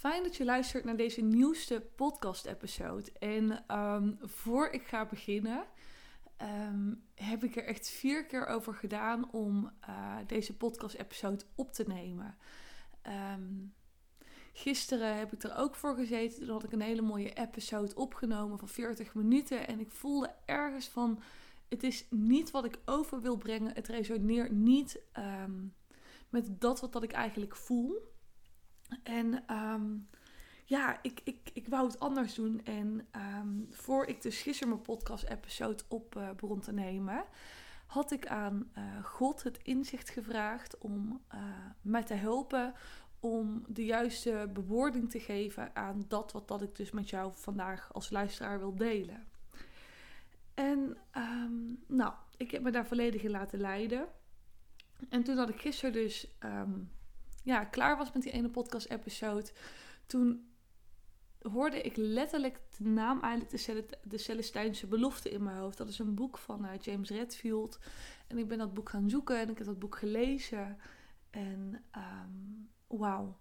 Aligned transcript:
fijn 0.00 0.22
dat 0.22 0.36
je 0.36 0.44
luistert 0.44 0.84
naar 0.84 0.96
deze 0.96 1.20
nieuwste 1.20 1.80
podcast-episode. 1.96 3.12
En 3.18 3.76
um, 3.76 4.18
voor 4.20 4.68
ik 4.68 4.82
ga 4.82 5.06
beginnen, 5.06 5.64
um, 6.42 7.02
heb 7.14 7.44
ik 7.44 7.56
er 7.56 7.64
echt 7.64 7.88
vier 7.88 8.26
keer 8.26 8.46
over 8.46 8.74
gedaan 8.74 9.30
om 9.32 9.72
uh, 9.88 10.16
deze 10.26 10.56
podcast-episode 10.56 11.44
op 11.54 11.72
te 11.72 11.84
nemen. 11.86 12.36
Um, 13.34 13.74
gisteren 14.52 15.16
heb 15.16 15.32
ik 15.32 15.42
er 15.42 15.56
ook 15.56 15.74
voor 15.74 15.94
gezeten. 15.94 16.38
Toen 16.38 16.54
had 16.54 16.64
ik 16.64 16.72
een 16.72 16.80
hele 16.80 17.02
mooie 17.02 17.32
episode 17.32 17.94
opgenomen 17.94 18.58
van 18.58 18.68
40 18.68 19.14
minuten. 19.14 19.66
En 19.66 19.80
ik 19.80 19.90
voelde 19.90 20.34
ergens 20.44 20.88
van: 20.88 21.22
het 21.68 21.82
is 21.82 22.06
niet 22.10 22.50
wat 22.50 22.64
ik 22.64 22.78
over 22.84 23.20
wil 23.20 23.36
brengen. 23.36 23.74
Het 23.74 23.88
resoneert 23.88 24.52
niet 24.52 25.00
met 26.28 26.60
dat 26.60 26.80
wat 26.80 26.92
dat 26.92 27.02
ik 27.02 27.12
eigenlijk 27.12 27.56
voel. 27.56 28.18
En 29.02 29.54
um, 29.56 30.08
ja, 30.64 30.98
ik, 31.02 31.20
ik, 31.24 31.50
ik 31.52 31.68
wou 31.68 31.86
het 31.86 32.00
anders 32.00 32.34
doen. 32.34 32.64
En 32.64 33.06
um, 33.16 33.66
voor 33.70 34.06
ik 34.06 34.22
dus 34.22 34.42
gisteren 34.42 34.68
mijn 34.68 34.82
podcast-episode 34.82 35.82
op 35.88 36.16
uh, 36.16 36.58
te 36.60 36.72
nemen, 36.72 37.24
had 37.86 38.10
ik 38.10 38.26
aan 38.26 38.70
uh, 38.78 39.04
God 39.04 39.42
het 39.42 39.58
inzicht 39.62 40.10
gevraagd 40.10 40.78
om 40.78 41.20
uh, 41.34 41.40
mij 41.82 42.02
te 42.02 42.14
helpen 42.14 42.74
om 43.20 43.64
de 43.68 43.84
juiste 43.84 44.50
bewoording 44.52 45.10
te 45.10 45.20
geven 45.20 45.76
aan 45.76 46.04
dat 46.08 46.32
wat 46.32 46.48
dat 46.48 46.62
ik 46.62 46.76
dus 46.76 46.90
met 46.90 47.10
jou 47.10 47.32
vandaag 47.34 47.92
als 47.92 48.10
luisteraar 48.10 48.58
wil 48.58 48.74
delen. 48.74 49.26
En 50.54 50.96
um, 51.16 51.84
nou, 51.86 52.12
ik 52.36 52.50
heb 52.50 52.62
me 52.62 52.70
daar 52.70 52.86
volledig 52.86 53.22
in 53.22 53.30
laten 53.30 53.60
leiden. 53.60 54.08
En 55.08 55.22
toen 55.22 55.36
had 55.36 55.48
ik 55.48 55.60
gisteren 55.60 55.92
dus 55.92 56.36
ja, 57.42 57.64
klaar 57.64 57.96
was 57.96 58.12
met 58.12 58.22
die 58.22 58.32
ene 58.32 58.48
podcast-episode, 58.48 59.50
toen 60.06 60.48
hoorde 61.42 61.80
ik 61.80 61.96
letterlijk 61.96 62.60
de 62.76 62.84
naam 62.84 63.20
eigenlijk 63.22 63.66
de, 63.66 63.98
de 64.02 64.18
Celestijnse 64.18 64.86
Belofte 64.86 65.30
in 65.30 65.42
mijn 65.42 65.56
hoofd. 65.56 65.78
Dat 65.78 65.88
is 65.88 65.98
een 65.98 66.14
boek 66.14 66.38
van 66.38 66.64
uh, 66.64 66.70
James 66.80 67.10
Redfield. 67.10 67.78
En 68.26 68.38
ik 68.38 68.48
ben 68.48 68.58
dat 68.58 68.74
boek 68.74 68.88
gaan 68.88 69.10
zoeken 69.10 69.38
en 69.38 69.48
ik 69.50 69.58
heb 69.58 69.66
dat 69.66 69.78
boek 69.78 69.96
gelezen. 69.96 70.78
En 71.30 71.84
um, 71.96 72.68
wauw. 72.86 73.38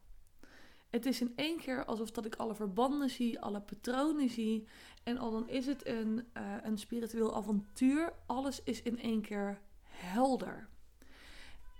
Het 0.90 1.06
is 1.06 1.22
in 1.22 1.34
één 1.36 1.58
keer 1.58 1.86
alsof 1.86 2.12
dat 2.12 2.26
ik 2.26 2.36
alle 2.36 2.56
verbanden 2.56 3.10
zie, 3.10 3.40
alle 3.40 3.62
patronen 3.62 4.30
zie. 4.30 4.68
En 5.04 5.18
al 5.18 5.32
dan 5.32 5.50
is 5.50 5.66
het 5.66 5.88
een, 5.88 6.28
uh, 6.38 6.56
een 6.64 6.78
spiritueel 6.78 7.36
avontuur, 7.36 8.14
alles 8.26 8.64
is 8.64 8.82
in 8.82 9.00
één 9.00 9.22
keer 9.22 9.62
helder. 9.84 10.70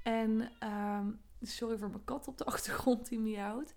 En 0.03 0.52
um, 0.63 1.21
Sorry 1.41 1.77
voor 1.77 1.89
mijn 1.89 2.03
kat 2.03 2.27
op 2.27 2.37
de 2.37 2.45
achtergrond 2.53 3.09
die 3.09 3.19
miauwt. 3.19 3.73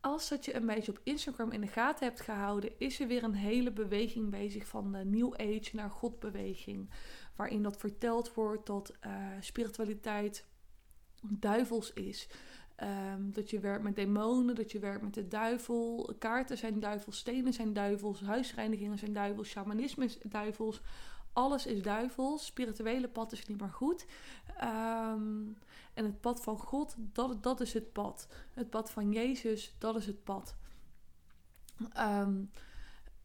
Als 0.00 0.28
dat 0.28 0.44
je 0.44 0.54
een 0.54 0.66
beetje 0.66 0.92
op 0.92 1.00
Instagram 1.02 1.52
in 1.52 1.60
de 1.60 1.66
gaten 1.66 2.06
hebt 2.06 2.20
gehouden, 2.20 2.78
is 2.78 3.00
er 3.00 3.06
weer 3.06 3.22
een 3.22 3.34
hele 3.34 3.72
beweging 3.72 4.30
bezig 4.30 4.66
van 4.66 4.92
de 4.92 5.04
New 5.04 5.34
Age 5.34 5.70
naar 5.72 5.90
Godbeweging. 5.90 6.90
Waarin 7.36 7.62
dat 7.62 7.76
verteld 7.76 8.34
wordt 8.34 8.66
dat 8.66 8.96
uh, 9.06 9.26
spiritualiteit 9.40 10.46
duivels 11.22 11.92
is. 11.92 12.28
Um, 12.82 13.32
dat 13.32 13.50
je 13.50 13.60
werkt 13.60 13.82
met 13.82 13.96
demonen, 13.96 14.54
dat 14.54 14.72
je 14.72 14.78
werkt 14.78 15.02
met 15.02 15.14
de 15.14 15.28
duivel. 15.28 16.14
Kaarten 16.18 16.58
zijn 16.58 16.80
duivels, 16.80 17.18
stenen 17.18 17.52
zijn 17.52 17.72
duivels, 17.72 18.20
huisreinigingen 18.20 18.98
zijn 18.98 19.12
duivels, 19.12 19.48
shamanisme 19.48 20.04
is 20.04 20.18
duivels. 20.22 20.80
Alles 21.32 21.66
is 21.66 21.82
duivels. 21.82 22.46
Spirituele 22.46 23.08
pad 23.08 23.32
is 23.32 23.46
niet 23.46 23.60
meer 23.60 23.72
goed. 23.72 24.06
Um, 24.62 25.56
en 25.94 26.04
het 26.04 26.20
pad 26.20 26.42
van 26.42 26.58
God, 26.58 26.94
dat, 26.98 27.42
dat 27.42 27.60
is 27.60 27.72
het 27.72 27.92
pad. 27.92 28.28
Het 28.54 28.70
pad 28.70 28.90
van 28.90 29.12
Jezus, 29.12 29.74
dat 29.78 29.96
is 29.96 30.06
het 30.06 30.24
pad. 30.24 30.54
Um, 31.98 32.50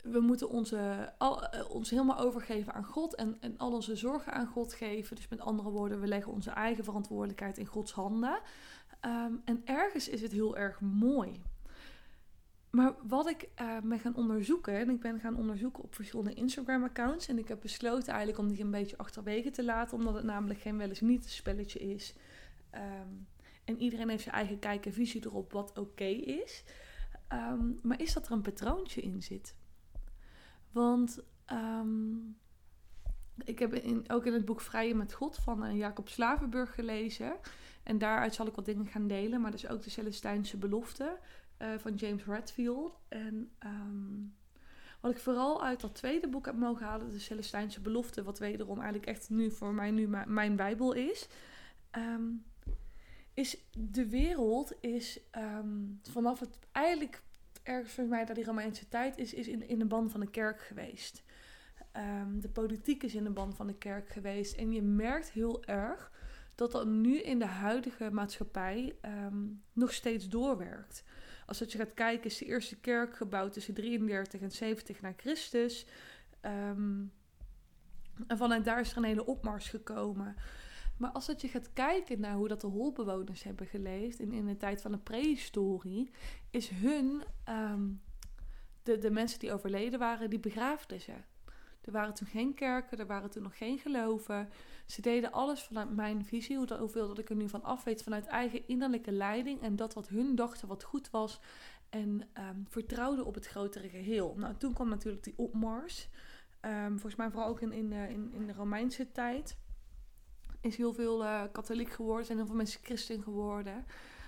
we 0.01 0.19
moeten 0.19 0.49
onze, 0.49 1.13
al, 1.17 1.55
uh, 1.55 1.69
ons 1.69 1.89
helemaal 1.89 2.17
overgeven 2.17 2.73
aan 2.73 2.83
God 2.83 3.15
en, 3.15 3.37
en 3.39 3.57
al 3.57 3.73
onze 3.73 3.95
zorgen 3.95 4.33
aan 4.33 4.47
God 4.47 4.73
geven. 4.73 5.15
Dus 5.15 5.27
met 5.27 5.39
andere 5.39 5.69
woorden, 5.69 5.99
we 5.99 6.07
leggen 6.07 6.33
onze 6.33 6.49
eigen 6.49 6.83
verantwoordelijkheid 6.83 7.57
in 7.57 7.65
Gods 7.65 7.91
handen. 7.91 8.39
Um, 9.01 9.41
en 9.45 9.61
ergens 9.65 10.09
is 10.09 10.21
het 10.21 10.31
heel 10.31 10.57
erg 10.57 10.81
mooi. 10.81 11.41
Maar 12.75 12.93
wat 13.07 13.29
ik 13.29 13.49
uh, 13.61 13.77
ben 13.83 13.99
gaan 13.99 14.15
onderzoeken, 14.15 14.73
en 14.73 14.89
ik 14.89 14.99
ben 14.99 15.19
gaan 15.19 15.37
onderzoeken 15.37 15.83
op 15.83 15.95
verschillende 15.95 16.33
Instagram-accounts. 16.33 17.27
En 17.27 17.37
ik 17.37 17.47
heb 17.47 17.61
besloten 17.61 18.07
eigenlijk 18.07 18.39
om 18.39 18.47
die 18.47 18.63
een 18.63 18.71
beetje 18.71 18.97
achterwege 18.97 19.49
te 19.49 19.63
laten, 19.63 19.97
omdat 19.97 20.13
het 20.13 20.23
namelijk 20.23 20.59
geen 20.59 20.77
wel 20.77 20.89
eens 20.89 21.01
niet 21.01 21.29
spelletje 21.29 21.79
is. 21.79 22.15
Um, 22.73 23.27
en 23.65 23.77
iedereen 23.77 24.09
heeft 24.09 24.23
zijn 24.23 24.35
eigen 24.35 24.59
kijk 24.59 24.85
en 24.85 24.93
visie 24.93 25.25
erop 25.25 25.51
wat 25.51 25.77
oké 25.77 26.03
is. 26.03 26.63
Um, 27.33 27.79
maar 27.83 28.01
is 28.01 28.13
dat 28.13 28.25
er 28.25 28.31
een 28.31 28.41
patroontje 28.41 29.01
in 29.01 29.23
zit? 29.23 29.55
Want 30.71 31.23
um, 31.51 32.37
ik 33.43 33.59
heb 33.59 33.73
in, 33.73 34.03
ook 34.07 34.25
in 34.25 34.33
het 34.33 34.45
boek 34.45 34.61
Vrije 34.61 34.95
met 34.95 35.13
God 35.13 35.35
van 35.35 35.65
uh, 35.65 35.77
Jacob 35.77 36.09
Slavenburg 36.09 36.73
gelezen. 36.73 37.35
En 37.83 37.97
daaruit 37.97 38.33
zal 38.33 38.47
ik 38.47 38.55
wat 38.55 38.65
dingen 38.65 38.87
gaan 38.87 39.07
delen. 39.07 39.41
Maar 39.41 39.51
dus 39.51 39.67
ook 39.67 39.83
de 39.83 39.89
Celestijnse 39.89 40.57
belofte 40.57 41.17
uh, 41.61 41.67
van 41.77 41.93
James 41.93 42.25
Redfield. 42.25 42.99
En 43.07 43.51
um, 43.65 44.35
wat 45.01 45.11
ik 45.11 45.19
vooral 45.19 45.63
uit 45.63 45.81
dat 45.81 45.95
tweede 45.95 46.27
boek 46.27 46.45
heb 46.45 46.55
mogen 46.55 46.85
halen, 46.85 47.09
de 47.09 47.19
Celestijnse 47.19 47.81
belofte, 47.81 48.23
wat 48.23 48.39
wederom 48.39 48.75
eigenlijk 48.75 49.05
echt 49.05 49.29
nu 49.29 49.51
voor 49.51 49.73
mij 49.73 49.91
nu 49.91 50.07
mijn 50.27 50.55
Bijbel 50.55 50.93
is. 50.93 51.27
Um, 51.91 52.45
is 53.33 53.57
de 53.77 54.09
wereld 54.09 54.73
is 54.79 55.19
um, 55.37 55.99
vanaf 56.09 56.39
het 56.39 56.59
eigenlijk 56.71 57.21
ergens 57.63 57.93
voor 57.93 58.05
mij 58.05 58.25
dat 58.25 58.35
die 58.35 58.45
Romeinse 58.45 58.87
tijd 58.87 59.17
is, 59.17 59.33
is 59.33 59.47
in, 59.47 59.67
in 59.67 59.79
de 59.79 59.85
band 59.85 60.11
van 60.11 60.19
de 60.19 60.29
kerk 60.29 60.61
geweest. 60.61 61.23
De 62.39 62.49
politiek 62.49 63.03
is 63.03 63.15
in 63.15 63.23
de 63.23 63.29
band 63.29 63.55
van 63.55 63.67
de 63.67 63.77
kerk 63.77 64.09
geweest. 64.09 64.55
En 64.55 64.71
je 64.71 64.81
merkt 64.81 65.31
heel 65.31 65.63
erg 65.63 66.11
dat 66.55 66.71
dat 66.71 66.87
nu 66.87 67.21
in 67.21 67.39
de 67.39 67.45
huidige 67.45 68.11
maatschappij 68.11 68.95
nog 69.73 69.93
steeds 69.93 70.29
doorwerkt. 70.29 71.03
Als 71.45 71.57
dat 71.57 71.71
je 71.71 71.77
gaat 71.77 71.93
kijken, 71.93 72.25
is 72.25 72.37
de 72.37 72.45
eerste 72.45 72.75
kerk 72.75 73.15
gebouwd 73.15 73.53
tussen 73.53 73.73
33 73.73 74.41
en 74.41 74.51
70 74.51 75.01
na 75.01 75.13
Christus. 75.17 75.85
Um, 76.41 77.11
en 78.27 78.37
vanuit 78.37 78.65
daar 78.65 78.79
is 78.79 78.91
er 78.91 78.97
een 78.97 79.03
hele 79.03 79.25
opmars 79.25 79.69
gekomen. 79.69 80.35
Maar 80.97 81.11
als 81.11 81.25
dat 81.25 81.41
je 81.41 81.47
gaat 81.47 81.73
kijken 81.73 82.19
naar 82.19 82.35
hoe 82.35 82.47
dat 82.47 82.61
de 82.61 82.67
holbewoners 82.67 83.43
hebben 83.43 83.67
geleefd 83.67 84.19
in, 84.19 84.31
in 84.31 84.45
de 84.45 84.57
tijd 84.57 84.81
van 84.81 84.91
de 84.91 84.97
prehistorie, 84.97 86.11
is 86.49 86.69
hun, 86.69 87.23
um, 87.49 88.01
de, 88.83 88.97
de 88.97 89.11
mensen 89.11 89.39
die 89.39 89.53
overleden 89.53 89.99
waren, 89.99 90.29
die 90.29 90.39
begraafden 90.39 91.01
ze. 91.01 91.13
Er 91.85 91.91
waren 91.91 92.13
toen 92.13 92.27
geen 92.27 92.53
kerken, 92.53 92.97
er 92.97 93.05
waren 93.05 93.29
toen 93.29 93.43
nog 93.43 93.57
geen 93.57 93.77
geloven. 93.77 94.49
Ze 94.85 95.01
deden 95.01 95.31
alles 95.31 95.63
vanuit 95.63 95.95
mijn 95.95 96.25
visie, 96.25 96.57
hoeveel 96.57 97.07
dat 97.07 97.19
ik 97.19 97.29
er 97.29 97.35
nu 97.35 97.49
van 97.49 97.63
af 97.63 97.83
weet, 97.83 98.03
vanuit 98.03 98.25
eigen 98.25 98.67
innerlijke 98.67 99.11
leiding 99.11 99.61
en 99.61 99.75
dat 99.75 99.93
wat 99.93 100.07
hun 100.07 100.35
dachten 100.35 100.67
wat 100.67 100.83
goed 100.83 101.09
was. 101.09 101.39
En 101.89 102.21
um, 102.49 102.65
vertrouwden 102.69 103.25
op 103.25 103.35
het 103.35 103.47
grotere 103.47 103.89
geheel. 103.89 104.35
Nou, 104.37 104.55
toen 104.57 104.73
kwam 104.73 104.89
natuurlijk 104.89 105.23
die 105.23 105.37
opmars. 105.37 106.09
Um, 106.61 106.91
volgens 106.91 107.15
mij 107.15 107.29
vooral 107.29 107.49
ook 107.49 107.61
in, 107.61 107.71
in, 107.71 107.91
in, 107.91 108.33
in 108.33 108.47
de 108.47 108.53
Romeinse 108.53 109.11
tijd 109.11 109.57
is 110.61 110.77
heel 110.77 110.93
veel 110.93 111.23
uh, 111.23 111.43
katholiek 111.51 111.89
geworden, 111.89 112.25
zijn 112.25 112.37
heel 112.37 112.47
veel 112.47 112.55
mensen 112.55 112.83
christen 112.83 113.23
geworden. 113.23 113.85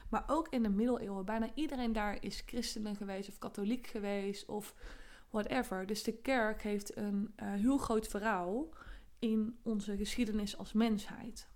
Maar 0.10 0.24
ook 0.28 0.48
in 0.50 0.64
de 0.64 0.70
middeleeuwen, 0.70 1.26
bijna 1.26 1.50
iedereen 1.54 1.94
daar 1.94 2.18
is 2.24 2.44
christenen 2.46 2.96
geweest 2.96 3.30
of 3.30 3.38
katholiek 3.38 3.88
geweest 3.88 4.46
of 4.46 4.76
whatever. 5.30 5.86
Dus 5.86 6.04
de 6.04 6.14
kerk 6.14 6.62
heeft 6.62 6.98
een 6.98 7.34
uh, 7.44 7.54
heel 7.54 7.78
groot 7.78 8.08
verhaal 8.08 8.70
in 9.20 9.60
onze 9.64 9.98
geschiedenis 9.98 10.58
als 10.58 10.74
mensheid. 10.74 11.48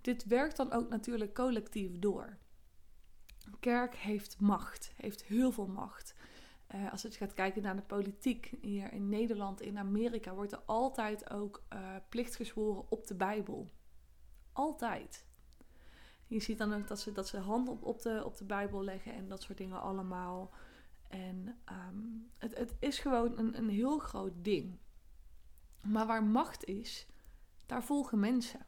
Dit 0.00 0.24
werkt 0.24 0.56
dan 0.56 0.72
ook 0.72 0.88
natuurlijk 0.88 1.34
collectief 1.34 1.98
door. 1.98 2.36
kerk 3.60 3.94
heeft 3.94 4.40
macht, 4.40 4.92
heeft 4.96 5.24
heel 5.24 5.52
veel 5.52 5.66
macht. 5.66 6.14
Uh, 6.74 6.92
als 6.92 7.02
je 7.02 7.10
gaat 7.10 7.34
kijken 7.34 7.62
naar 7.62 7.76
de 7.76 7.82
politiek 7.82 8.52
hier 8.60 8.92
in 8.92 9.08
Nederland, 9.08 9.60
in 9.60 9.78
Amerika, 9.78 10.34
wordt 10.34 10.52
er 10.52 10.62
altijd 10.66 11.30
ook 11.30 11.62
uh, 11.72 11.94
plicht 12.08 12.36
gezworen 12.36 12.90
op 12.90 13.06
de 13.06 13.14
Bijbel. 13.14 13.70
Altijd. 14.52 15.26
Je 16.26 16.40
ziet 16.40 16.58
dan 16.58 16.72
ook 16.72 16.88
dat 16.88 17.00
ze, 17.00 17.12
dat 17.12 17.28
ze 17.28 17.38
hand 17.38 17.68
op, 17.68 17.82
op, 17.84 18.02
de, 18.02 18.22
op 18.24 18.36
de 18.36 18.44
Bijbel 18.44 18.84
leggen 18.84 19.12
en 19.12 19.28
dat 19.28 19.42
soort 19.42 19.58
dingen 19.58 19.80
allemaal. 19.80 20.50
En 21.08 21.58
um, 21.72 22.30
het, 22.38 22.58
het 22.58 22.76
is 22.78 22.98
gewoon 22.98 23.38
een, 23.38 23.58
een 23.58 23.68
heel 23.68 23.98
groot 23.98 24.32
ding. 24.36 24.78
Maar 25.80 26.06
waar 26.06 26.24
macht 26.24 26.64
is, 26.64 27.06
daar 27.66 27.84
volgen 27.84 28.18
mensen. 28.18 28.66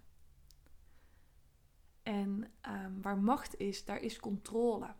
En 2.02 2.52
um, 2.68 3.02
waar 3.02 3.18
macht 3.18 3.58
is, 3.58 3.84
daar 3.84 4.00
is 4.00 4.20
controle. 4.20 4.94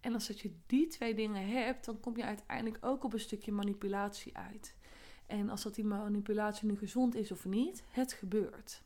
En 0.00 0.14
als 0.14 0.26
dat 0.26 0.40
je 0.40 0.56
die 0.66 0.86
twee 0.86 1.14
dingen 1.14 1.48
hebt, 1.48 1.84
dan 1.84 2.00
kom 2.00 2.16
je 2.16 2.24
uiteindelijk 2.24 2.84
ook 2.84 3.04
op 3.04 3.12
een 3.12 3.20
stukje 3.20 3.52
manipulatie 3.52 4.36
uit. 4.36 4.76
En 5.26 5.48
als 5.48 5.62
dat 5.62 5.74
die 5.74 5.84
manipulatie 5.84 6.68
nu 6.68 6.76
gezond 6.76 7.14
is 7.14 7.32
of 7.32 7.44
niet, 7.44 7.84
het 7.88 8.12
gebeurt. 8.12 8.82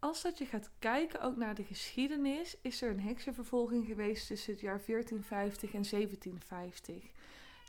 Als 0.00 0.22
dat 0.22 0.38
je 0.38 0.46
gaat 0.46 0.70
kijken 0.78 1.20
ook 1.20 1.36
naar 1.36 1.54
de 1.54 1.64
geschiedenis, 1.64 2.56
is 2.60 2.82
er 2.82 2.90
een 2.90 3.00
heksenvervolging 3.00 3.86
geweest 3.86 4.26
tussen 4.26 4.52
het 4.52 4.60
jaar 4.60 4.80
1450 4.86 5.72
en 5.72 5.82
1750. 5.90 7.10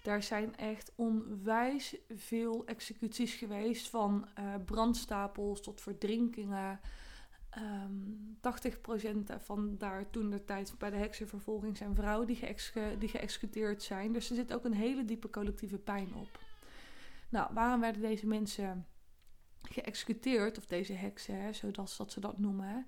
Daar 0.01 0.23
zijn 0.23 0.55
echt 0.55 0.91
onwijs 0.95 1.95
veel 2.09 2.65
executies 2.65 3.33
geweest, 3.33 3.89
van 3.89 4.27
uh, 4.39 4.55
brandstapels 4.65 5.61
tot 5.61 5.81
verdrinkingen. 5.81 6.79
Um, 7.57 8.37
ehm, 8.41 9.37
80% 9.37 9.41
van 9.43 9.77
daar 9.77 10.09
toen 10.09 10.29
de 10.29 10.45
tijd 10.45 10.73
bij 10.77 10.89
de 10.89 10.95
heksenvervolging 10.95 11.77
zijn 11.77 11.95
vrouwen 11.95 12.27
die, 12.27 12.39
die 12.97 13.09
geëxecuteerd 13.09 13.83
zijn. 13.83 14.11
Dus 14.11 14.29
er 14.29 14.35
zit 14.35 14.53
ook 14.53 14.65
een 14.65 14.73
hele 14.73 15.05
diepe 15.05 15.29
collectieve 15.29 15.77
pijn 15.77 16.13
op. 16.15 16.39
Nou, 17.29 17.53
waarom 17.53 17.79
werden 17.79 18.01
deze 18.01 18.27
mensen 18.27 18.85
geëxecuteerd, 19.61 20.57
of 20.57 20.65
deze 20.65 20.93
heksen, 20.93 21.41
hè, 21.41 21.71
dat 21.71 22.11
ze 22.11 22.19
dat 22.19 22.39
noemen, 22.39 22.85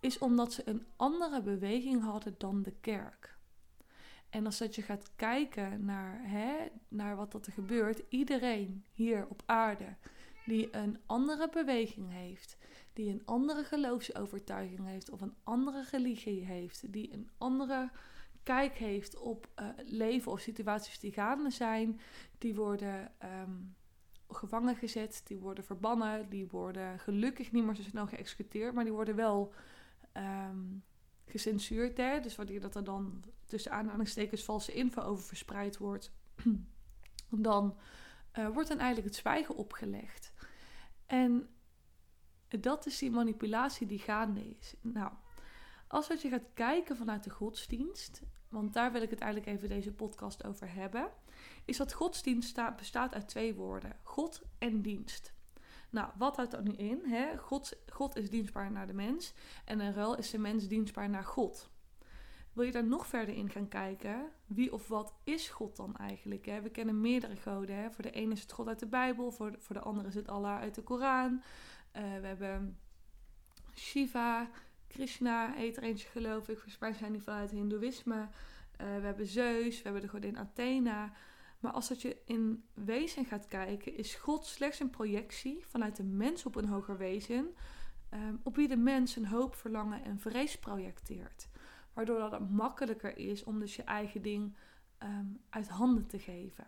is 0.00 0.18
omdat 0.18 0.52
ze 0.52 0.62
een 0.64 0.86
andere 0.96 1.42
beweging 1.42 2.02
hadden 2.02 2.34
dan 2.38 2.62
de 2.62 2.74
kerk. 2.80 3.36
En 4.30 4.46
als 4.46 4.58
dat 4.58 4.74
je 4.74 4.82
gaat 4.82 5.10
kijken 5.16 5.84
naar, 5.84 6.20
hè, 6.22 6.54
naar 6.88 7.16
wat 7.16 7.46
er 7.46 7.52
gebeurt, 7.52 8.02
iedereen 8.08 8.84
hier 8.92 9.26
op 9.28 9.42
aarde 9.46 9.96
die 10.46 10.76
een 10.76 10.98
andere 11.06 11.48
beweging 11.48 12.12
heeft, 12.12 12.56
die 12.92 13.10
een 13.10 13.22
andere 13.24 13.64
geloofsovertuiging 13.64 14.86
heeft 14.86 15.10
of 15.10 15.20
een 15.20 15.34
andere 15.42 15.84
religie 15.90 16.44
heeft, 16.44 16.92
die 16.92 17.12
een 17.12 17.30
andere 17.38 17.90
kijk 18.42 18.74
heeft 18.74 19.16
op 19.16 19.48
uh, 19.60 19.68
leven 19.84 20.32
of 20.32 20.40
situaties 20.40 20.98
die 20.98 21.12
gaande 21.12 21.50
zijn, 21.50 22.00
die 22.38 22.54
worden 22.54 23.12
um, 23.42 23.74
gevangen 24.28 24.76
gezet, 24.76 25.22
die 25.24 25.38
worden 25.38 25.64
verbannen, 25.64 26.28
die 26.28 26.46
worden 26.46 26.98
gelukkig 26.98 27.52
niet 27.52 27.64
meer 27.64 27.74
zo 27.74 27.82
snel 27.82 28.06
geëxecuteerd, 28.06 28.74
maar 28.74 28.84
die 28.84 28.92
worden 28.92 29.16
wel 29.16 29.52
um, 30.16 30.84
gecensuurd. 31.24 31.96
Hè? 31.96 32.20
Dus 32.20 32.36
wanneer 32.36 32.60
dat 32.60 32.74
er 32.74 32.84
dan 32.84 33.24
tussen 33.44 33.72
aanhalingstekens 33.72 34.44
valse 34.44 34.72
info 34.72 35.02
over 35.02 35.24
verspreid 35.24 35.76
wordt, 35.76 36.12
dan 37.30 37.76
uh, 38.38 38.48
wordt 38.48 38.68
dan 38.68 38.78
eigenlijk 38.78 39.08
het 39.08 39.16
zwijgen 39.16 39.56
opgelegd. 39.56 40.32
En 41.06 41.48
dat 42.48 42.86
is 42.86 42.98
die 42.98 43.10
manipulatie 43.10 43.86
die 43.86 43.98
gaande 43.98 44.48
is. 44.58 44.74
Nou, 44.80 45.12
als 45.88 46.06
je 46.06 46.28
gaat 46.28 46.48
kijken 46.54 46.96
vanuit 46.96 47.24
de 47.24 47.30
godsdienst, 47.30 48.22
want 48.48 48.72
daar 48.72 48.92
wil 48.92 49.02
ik 49.02 49.10
het 49.10 49.20
eigenlijk 49.20 49.56
even 49.56 49.68
deze 49.68 49.92
podcast 49.92 50.44
over 50.44 50.74
hebben, 50.74 51.10
is 51.66 51.76
dat 51.76 51.92
godsdienst 51.92 52.60
bestaat 52.76 53.14
uit 53.14 53.28
twee 53.28 53.54
woorden: 53.54 53.96
God 54.02 54.42
en 54.58 54.82
dienst. 54.82 55.34
Nou, 55.90 56.10
wat 56.18 56.36
houdt 56.36 56.50
dat 56.50 56.64
nu 56.64 56.72
in? 56.72 57.00
Hè? 57.04 57.38
God, 57.38 57.72
God 57.92 58.16
is 58.16 58.30
dienstbaar 58.30 58.70
naar 58.70 58.86
de 58.86 58.92
mens 58.92 59.32
en 59.64 59.80
in 59.80 59.92
ruil 59.92 60.16
is 60.16 60.30
de 60.30 60.38
mens 60.38 60.68
dienstbaar 60.68 61.08
naar 61.08 61.24
God. 61.24 61.70
Wil 62.52 62.64
je 62.64 62.72
daar 62.72 62.86
nog 62.86 63.06
verder 63.06 63.34
in 63.34 63.50
gaan 63.50 63.68
kijken? 63.68 64.30
Wie 64.46 64.72
of 64.72 64.88
wat 64.88 65.14
is 65.24 65.48
God 65.48 65.76
dan 65.76 65.96
eigenlijk? 65.96 66.46
Hè? 66.46 66.60
We 66.60 66.70
kennen 66.70 67.00
meerdere 67.00 67.36
goden. 67.36 67.76
Hè? 67.76 67.90
Voor 67.90 68.04
de 68.04 68.10
ene 68.10 68.32
is 68.32 68.40
het 68.40 68.52
God 68.52 68.68
uit 68.68 68.78
de 68.78 68.86
Bijbel, 68.86 69.32
voor 69.32 69.52
de, 69.52 69.58
voor 69.60 69.74
de 69.74 69.82
andere 69.82 70.08
is 70.08 70.14
het 70.14 70.28
Allah 70.28 70.58
uit 70.58 70.74
de 70.74 70.82
Koran. 70.82 71.32
Uh, 71.32 72.02
we 72.02 72.26
hebben 72.26 72.78
Shiva, 73.74 74.50
Krishna 74.86 75.52
heet 75.52 75.76
er 75.76 75.82
eentje 75.82 76.08
geloof 76.08 76.48
ik. 76.48 76.58
Volgens 76.58 76.98
zijn 76.98 77.12
die 77.12 77.22
vanuit 77.22 77.50
het 77.50 77.58
Hindoeïsme. 77.58 78.20
Uh, 78.20 78.28
we 78.76 79.06
hebben 79.06 79.26
Zeus, 79.26 79.76
we 79.76 79.82
hebben 79.82 80.02
de 80.02 80.08
godin 80.08 80.38
Athena. 80.38 81.12
Maar 81.66 81.74
als 81.74 81.88
dat 81.88 82.02
je 82.02 82.16
in 82.24 82.64
wezen 82.74 83.24
gaat 83.24 83.46
kijken, 83.46 83.96
is 83.96 84.14
God 84.14 84.46
slechts 84.46 84.80
een 84.80 84.90
projectie 84.90 85.64
vanuit 85.66 85.96
de 85.96 86.02
mens 86.02 86.46
op 86.46 86.56
een 86.56 86.68
hoger 86.68 86.98
wezen, 86.98 87.54
um, 88.14 88.40
op 88.42 88.56
wie 88.56 88.68
de 88.68 88.76
mens 88.76 89.16
een 89.16 89.26
hoop, 89.26 89.54
verlangen 89.54 90.04
en 90.04 90.18
vrees 90.18 90.58
projecteert. 90.58 91.48
Waardoor 91.92 92.18
dat 92.18 92.32
het 92.32 92.50
makkelijker 92.50 93.18
is 93.18 93.44
om 93.44 93.58
dus 93.58 93.76
je 93.76 93.82
eigen 93.82 94.22
ding 94.22 94.56
um, 95.02 95.40
uit 95.50 95.68
handen 95.68 96.06
te 96.06 96.18
geven 96.18 96.66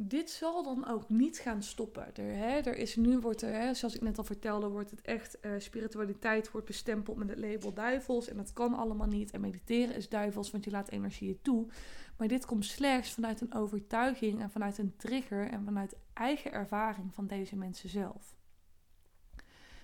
dit 0.00 0.30
zal 0.30 0.62
dan 0.62 0.86
ook 0.86 1.08
niet 1.08 1.38
gaan 1.38 1.62
stoppen. 1.62 2.16
Er, 2.16 2.36
hè, 2.36 2.58
er 2.58 2.76
is 2.76 2.96
nu, 2.96 3.18
wordt 3.18 3.42
er, 3.42 3.76
zoals 3.76 3.94
ik 3.94 4.00
net 4.00 4.18
al 4.18 4.24
vertelde, 4.24 4.68
wordt 4.68 4.90
het 4.90 5.00
echt, 5.00 5.38
uh, 5.42 5.52
spiritualiteit 5.58 6.50
wordt 6.50 6.66
bestempeld 6.66 7.16
met 7.16 7.28
het 7.28 7.38
label 7.38 7.72
duivels. 7.72 8.28
En 8.28 8.36
dat 8.36 8.52
kan 8.52 8.74
allemaal 8.74 9.06
niet. 9.06 9.30
En 9.30 9.40
mediteren 9.40 9.94
is 9.94 10.08
duivels, 10.08 10.50
want 10.50 10.64
je 10.64 10.70
laat 10.70 10.88
energieën 10.88 11.38
toe. 11.42 11.66
Maar 12.18 12.28
dit 12.28 12.46
komt 12.46 12.64
slechts 12.64 13.10
vanuit 13.10 13.40
een 13.40 13.54
overtuiging 13.54 14.40
en 14.40 14.50
vanuit 14.50 14.78
een 14.78 14.96
trigger 14.96 15.48
en 15.48 15.64
vanuit 15.64 15.96
eigen 16.12 16.52
ervaring 16.52 17.14
van 17.14 17.26
deze 17.26 17.56
mensen 17.56 17.88
zelf. 17.88 18.36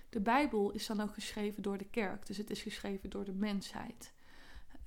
De 0.09 0.21
Bijbel 0.21 0.71
is 0.71 0.87
dan 0.87 1.01
ook 1.01 1.13
geschreven 1.13 1.63
door 1.63 1.77
de 1.77 1.89
kerk, 1.89 2.27
dus 2.27 2.37
het 2.37 2.49
is 2.49 2.61
geschreven 2.61 3.09
door 3.09 3.25
de 3.25 3.33
mensheid. 3.33 4.13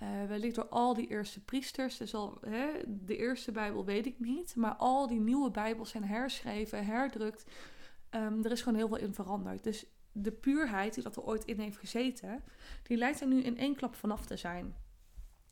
Uh, 0.02 0.24
wellicht 0.26 0.54
door 0.54 0.68
al 0.68 0.94
die 0.94 1.06
eerste 1.06 1.44
priesters. 1.44 1.96
Dus 1.96 2.14
al, 2.14 2.38
hè, 2.40 2.68
de 2.86 3.16
eerste 3.16 3.52
Bijbel 3.52 3.84
weet 3.84 4.06
ik 4.06 4.18
niet. 4.18 4.56
Maar 4.56 4.74
al 4.74 5.06
die 5.06 5.20
nieuwe 5.20 5.50
Bijbels 5.50 5.90
zijn 5.90 6.04
herschreven, 6.04 6.84
herdrukt. 6.84 7.44
Um, 8.10 8.44
er 8.44 8.50
is 8.50 8.62
gewoon 8.62 8.78
heel 8.78 8.88
veel 8.88 8.98
in 8.98 9.14
veranderd. 9.14 9.64
Dus 9.64 9.86
de 10.12 10.32
puurheid 10.32 10.94
die 10.94 11.02
dat 11.02 11.16
er 11.16 11.22
ooit 11.22 11.44
in 11.44 11.60
heeft 11.60 11.78
gezeten, 11.78 12.44
die 12.82 12.96
lijkt 12.96 13.20
er 13.20 13.26
nu 13.26 13.42
in 13.42 13.58
één 13.58 13.76
klap 13.76 13.94
vanaf 13.94 14.26
te 14.26 14.36
zijn. 14.36 14.74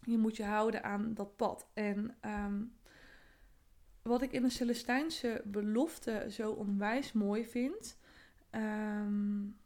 Je 0.06 0.19
moet 0.19 0.37
je 0.37 0.44
houden 0.44 0.85
aan 0.85 1.14
dat 1.14 1.37
pad. 1.37 1.67
En 1.75 2.17
um, 2.25 2.76
wat 4.03 4.23
ik 4.23 4.32
in 4.32 4.43
de 4.43 4.50
Celestijnse 4.50 5.43
belofte 5.44 6.26
zo 6.31 6.50
onwijs 6.50 7.12
mooi 7.12 7.47
vind. 7.47 7.99
Um, 8.50 9.56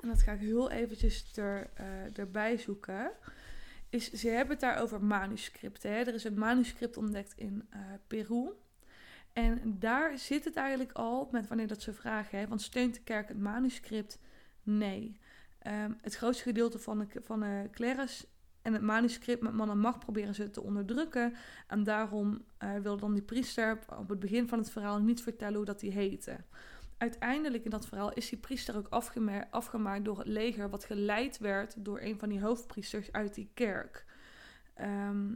en 0.00 0.08
dat 0.08 0.22
ga 0.22 0.32
ik 0.32 0.40
heel 0.40 0.70
eventjes 0.70 1.36
er, 1.36 1.70
uh, 1.80 2.18
erbij 2.18 2.56
zoeken 2.56 3.12
is, 3.90 4.10
ze 4.10 4.28
hebben 4.28 4.50
het 4.50 4.60
daar 4.60 4.78
over 4.78 5.04
manuscripten. 5.04 5.90
Hè? 5.90 5.96
Er 5.96 6.14
is 6.14 6.24
een 6.24 6.38
manuscript 6.38 6.96
ontdekt 6.96 7.32
in 7.36 7.68
uh, 7.74 7.80
Peru. 8.06 8.50
En 9.32 9.78
daar 9.78 10.18
zit 10.18 10.44
het 10.44 10.56
eigenlijk 10.56 10.92
al 10.92 11.28
met 11.30 11.48
wanneer 11.48 11.66
dat 11.66 11.82
ze 11.82 11.92
vragen: 11.92 12.38
hè, 12.38 12.48
want 12.48 12.62
steunt 12.62 12.94
de 12.94 13.02
kerk 13.02 13.28
het 13.28 13.38
manuscript? 13.38 14.18
Nee. 14.62 15.20
Um, 15.66 15.96
het 16.00 16.14
grootste 16.14 16.42
gedeelte 16.42 16.78
van 16.78 16.98
de, 16.98 17.06
van 17.22 17.40
de 17.40 17.68
clerus 17.70 18.26
het 18.72 18.82
manuscript 18.82 19.42
met 19.42 19.52
man 19.52 19.70
en 19.70 19.78
macht 19.78 19.98
proberen 19.98 20.34
ze 20.34 20.50
te 20.50 20.62
onderdrukken. 20.62 21.34
En 21.66 21.84
daarom 21.84 22.44
uh, 22.62 22.70
wil 22.82 22.96
dan 22.96 23.12
die 23.12 23.22
priester 23.22 23.78
op 23.98 24.08
het 24.08 24.18
begin 24.18 24.48
van 24.48 24.58
het 24.58 24.70
verhaal 24.70 24.98
niet 24.98 25.22
vertellen 25.22 25.56
hoe 25.56 25.64
dat 25.64 25.80
hij 25.80 25.90
heette 25.90 26.36
uiteindelijk 27.00 27.64
in 27.64 27.70
dat 27.70 27.86
verhaal 27.86 28.12
is 28.12 28.28
die 28.28 28.38
priester 28.38 28.76
ook 28.76 28.88
afgemaakt 29.50 30.04
door 30.04 30.18
het 30.18 30.26
leger, 30.26 30.70
wat 30.70 30.84
geleid 30.84 31.38
werd 31.38 31.84
door 31.84 32.00
een 32.00 32.18
van 32.18 32.28
die 32.28 32.40
hoofdpriesters 32.40 33.12
uit 33.12 33.34
die 33.34 33.50
kerk. 33.54 34.04
Ehm, 34.74 35.32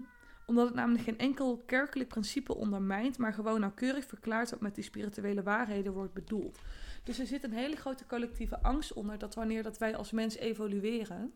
omdat 0.46 0.66
het 0.66 0.74
namelijk 0.74 1.04
geen 1.04 1.18
enkel 1.18 1.62
kerkelijk 1.66 2.08
principe 2.08 2.54
ondermijnt, 2.54 3.18
maar 3.18 3.32
gewoon 3.32 3.60
nauwkeurig 3.60 4.04
verklaart 4.04 4.50
wat 4.50 4.60
met 4.60 4.74
die 4.74 4.84
spirituele 4.84 5.42
waarheden 5.42 5.92
wordt 5.92 6.14
bedoeld. 6.14 6.58
Dus 7.04 7.18
er 7.18 7.26
zit 7.26 7.44
een 7.44 7.52
hele 7.52 7.76
grote 7.76 8.06
collectieve 8.06 8.62
angst 8.62 8.92
onder 8.92 9.18
dat 9.18 9.34
wanneer 9.34 9.62
dat 9.62 9.78
wij 9.78 9.96
als 9.96 10.10
mens 10.10 10.36
evolueren 10.36 11.32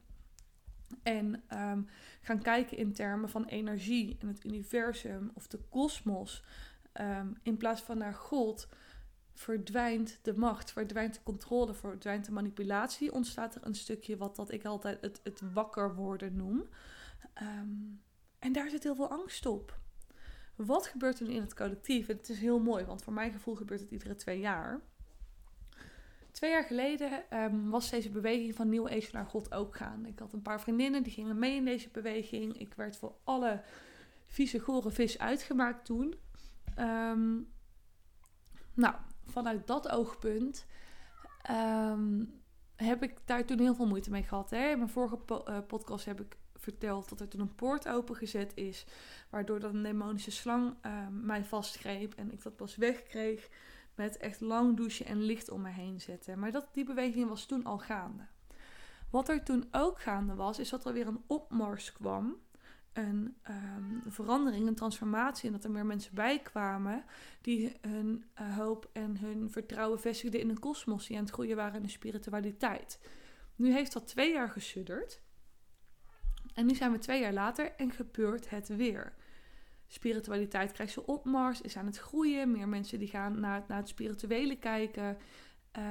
en 1.02 1.42
ehm, 1.46 1.82
gaan 2.20 2.42
kijken 2.42 2.76
in 2.76 2.92
termen 2.92 3.28
van 3.28 3.44
energie 3.44 4.16
en 4.20 4.28
het 4.28 4.44
universum 4.44 5.30
of 5.34 5.46
de 5.46 5.58
kosmos, 5.68 6.44
ehm, 6.92 7.28
in 7.42 7.56
plaats 7.56 7.82
van 7.82 7.98
naar 7.98 8.14
God, 8.14 8.68
verdwijnt 9.32 10.18
de 10.22 10.36
macht, 10.36 10.72
verdwijnt 10.72 11.14
de 11.14 11.22
controle, 11.22 11.74
verdwijnt 11.74 12.24
de 12.24 12.32
manipulatie. 12.32 13.12
Ontstaat 13.12 13.54
er 13.54 13.66
een 13.66 13.74
stukje 13.74 14.16
wat 14.16 14.36
dat 14.36 14.52
ik 14.52 14.64
altijd 14.64 15.00
het, 15.00 15.20
het 15.22 15.40
wakker 15.52 15.94
worden 15.94 16.36
noem. 16.36 16.68
Ehm, 17.34 17.68
en 18.38 18.52
daar 18.52 18.70
zit 18.70 18.82
heel 18.82 18.94
veel 18.94 19.10
angst 19.10 19.46
op. 19.46 19.78
Wat 20.56 20.86
gebeurt 20.86 21.20
er 21.20 21.26
nu 21.26 21.34
in 21.34 21.40
het 21.40 21.54
collectief? 21.54 22.06
het 22.06 22.28
is 22.28 22.38
heel 22.38 22.60
mooi, 22.60 22.84
want 22.84 23.02
voor 23.02 23.12
mijn 23.12 23.32
gevoel 23.32 23.54
gebeurt 23.54 23.80
het 23.80 23.90
iedere 23.90 24.14
twee 24.14 24.40
jaar. 24.40 24.80
Twee 26.38 26.50
jaar 26.50 26.64
geleden 26.64 27.30
ehm, 27.30 27.68
was 27.68 27.90
deze 27.90 28.10
beweging 28.10 28.54
van 28.54 28.68
Nieuw 28.68 28.88
Age 28.88 29.08
naar 29.12 29.26
God 29.26 29.54
ook 29.54 29.76
gaan. 29.76 30.06
Ik 30.06 30.18
had 30.18 30.32
een 30.32 30.42
paar 30.42 30.60
vriendinnen 30.60 31.02
die 31.02 31.12
gingen 31.12 31.38
mee 31.38 31.56
in 31.56 31.64
deze 31.64 31.88
beweging. 31.88 32.58
Ik 32.58 32.74
werd 32.74 32.96
voor 32.96 33.14
alle 33.24 33.62
vieze, 34.26 34.58
gore 34.58 34.90
vis 34.90 35.18
uitgemaakt 35.18 35.84
toen. 35.84 36.14
Ehm, 36.74 37.36
nou, 38.74 38.94
vanuit 39.26 39.66
dat 39.66 39.88
oogpunt 39.88 40.66
ehm, 41.42 42.24
heb 42.76 43.02
ik 43.02 43.18
daar 43.24 43.44
toen 43.44 43.58
heel 43.58 43.74
veel 43.74 43.86
moeite 43.86 44.10
mee 44.10 44.22
gehad. 44.22 44.50
Hè? 44.50 44.70
In 44.70 44.78
mijn 44.78 44.90
vorige 44.90 45.18
eh, 45.44 45.58
podcast 45.66 46.04
heb 46.04 46.20
ik 46.20 46.36
verteld 46.54 47.08
dat 47.08 47.20
er 47.20 47.28
toen 47.28 47.40
een 47.40 47.54
poort 47.54 47.88
opengezet 47.88 48.52
is, 48.54 48.86
waardoor 49.30 49.60
dat 49.60 49.74
een 49.74 49.82
demonische 49.82 50.30
slang 50.30 50.74
mij 51.10 51.44
vastgreep 51.44 52.14
en 52.14 52.32
ik 52.32 52.42
dat 52.42 52.56
pas 52.56 52.76
wegkreeg 52.76 53.48
met 53.98 54.16
echt 54.16 54.40
lang 54.40 54.76
douchen 54.76 55.06
en 55.06 55.22
licht 55.22 55.50
om 55.50 55.60
me 55.60 55.70
heen 55.70 56.00
zetten. 56.00 56.38
Maar 56.38 56.50
dat, 56.50 56.68
die 56.72 56.84
beweging 56.84 57.28
was 57.28 57.46
toen 57.46 57.64
al 57.64 57.78
gaande. 57.78 58.26
Wat 59.10 59.28
er 59.28 59.44
toen 59.44 59.68
ook 59.70 60.00
gaande 60.00 60.34
was, 60.34 60.58
is 60.58 60.68
dat 60.68 60.84
er 60.84 60.92
weer 60.92 61.06
een 61.06 61.22
opmars 61.26 61.92
kwam 61.92 62.36
een 62.98 63.36
ehm, 63.42 63.98
verandering, 64.06 64.66
een 64.66 64.74
transformatie. 64.74 65.46
En 65.46 65.52
dat 65.52 65.64
er 65.64 65.70
meer 65.70 65.86
mensen 65.86 66.14
bij 66.14 66.38
kwamen 66.38 67.04
die 67.40 67.76
hun 67.80 68.24
uh, 68.40 68.56
hoop 68.56 68.90
en 68.92 69.18
hun 69.18 69.50
vertrouwen 69.50 70.00
vestigden 70.00 70.40
in 70.40 70.48
de 70.48 70.58
kosmos. 70.58 71.06
Die 71.06 71.16
aan 71.16 71.22
het 71.22 71.32
groeien 71.32 71.56
waren 71.56 71.76
in 71.76 71.82
de 71.82 71.88
spiritualiteit. 71.88 73.00
Nu 73.56 73.72
heeft 73.72 73.92
dat 73.92 74.06
twee 74.06 74.32
jaar 74.32 74.50
gesudderd. 74.50 75.20
En 76.54 76.66
nu 76.66 76.74
zijn 76.74 76.92
we 76.92 76.98
twee 76.98 77.20
jaar 77.20 77.32
later 77.32 77.72
en 77.76 77.90
gebeurt 77.90 78.50
het 78.50 78.68
weer. 78.68 79.14
Spiritualiteit 79.90 80.72
krijgt 80.72 80.92
ze 80.92 81.06
opmars, 81.06 81.60
is 81.60 81.76
aan 81.76 81.86
het 81.86 81.98
groeien. 81.98 82.50
Meer 82.50 82.68
mensen 82.68 82.98
die 82.98 83.08
gaan 83.08 83.40
naar, 83.40 83.64
naar 83.68 83.78
het 83.78 83.88
spirituele 83.88 84.56
kijken. 84.56 85.16